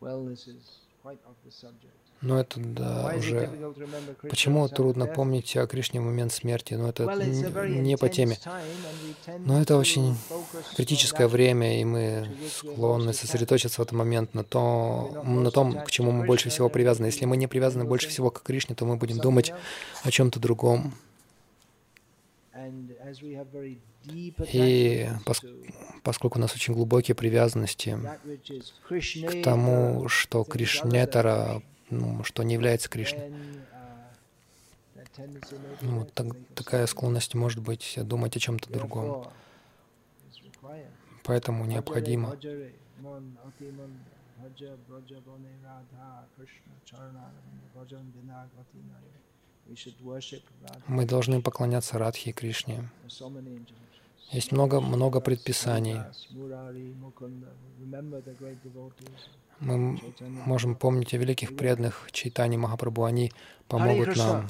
Well, 0.00 0.28
is 0.46 0.86
quite 1.02 1.18
off 1.26 1.34
the 1.44 1.50
subject. 1.50 2.05
Но 2.22 2.40
это 2.40 2.58
да, 2.58 3.12
уже... 3.16 3.50
Почему 4.22 4.68
трудно 4.68 5.06
помнить 5.06 5.56
о 5.56 5.66
Кришне 5.66 6.00
в 6.00 6.04
момент 6.04 6.32
смерти? 6.32 6.74
Но 6.74 6.88
это 6.88 7.04
не 7.66 7.96
по 7.96 8.08
теме. 8.08 8.38
Но 9.38 9.60
это 9.60 9.76
очень 9.76 10.16
критическое 10.76 11.28
время, 11.28 11.80
и 11.80 11.84
мы 11.84 12.28
склонны 12.48 13.12
сосредоточиться 13.12 13.78
в 13.78 13.84
этот 13.84 13.92
момент 13.92 14.34
на, 14.34 14.44
то, 14.44 15.22
на 15.24 15.50
том, 15.50 15.84
к 15.84 15.90
чему 15.90 16.10
мы 16.10 16.26
больше 16.26 16.48
всего 16.48 16.68
привязаны. 16.68 17.06
Если 17.06 17.26
мы 17.26 17.36
не 17.36 17.46
привязаны 17.46 17.84
больше 17.84 18.08
всего 18.08 18.30
к 18.30 18.42
Кришне, 18.42 18.74
то 18.74 18.86
мы 18.86 18.96
будем 18.96 19.18
думать 19.18 19.52
о 20.02 20.10
чем-то 20.10 20.40
другом. 20.40 20.94
И 24.52 25.08
поскольку 26.02 26.38
у 26.38 26.40
нас 26.40 26.54
очень 26.54 26.72
глубокие 26.72 27.14
привязанности 27.14 27.98
к 28.88 29.42
тому, 29.42 30.08
что 30.08 30.44
Кришнетара 30.44 31.62
ну, 31.90 32.24
что 32.24 32.42
не 32.42 32.54
является 32.54 32.88
Кришной. 32.88 33.32
Ну, 35.80 36.00
вот 36.00 36.12
так, 36.12 36.26
такая 36.54 36.86
склонность 36.86 37.34
может 37.34 37.60
быть 37.60 37.98
думать 38.02 38.36
о 38.36 38.40
чем-то 38.40 38.70
другом. 38.70 39.26
Поэтому 41.24 41.64
необходимо 41.64 42.36
мы 50.86 51.04
должны 51.06 51.42
поклоняться 51.42 51.98
Радхи 51.98 52.28
и 52.28 52.32
Кришне. 52.32 52.88
Есть 54.30 54.52
много-много 54.52 55.20
предписаний. 55.20 56.00
Мы 59.60 59.98
можем 60.20 60.74
помнить 60.76 61.14
о 61.14 61.18
великих 61.18 61.56
преданных 61.56 62.08
Чайтани 62.12 62.56
Махапрабху. 62.56 63.04
Они 63.04 63.32
помогут 63.68 64.16
нам. 64.16 64.48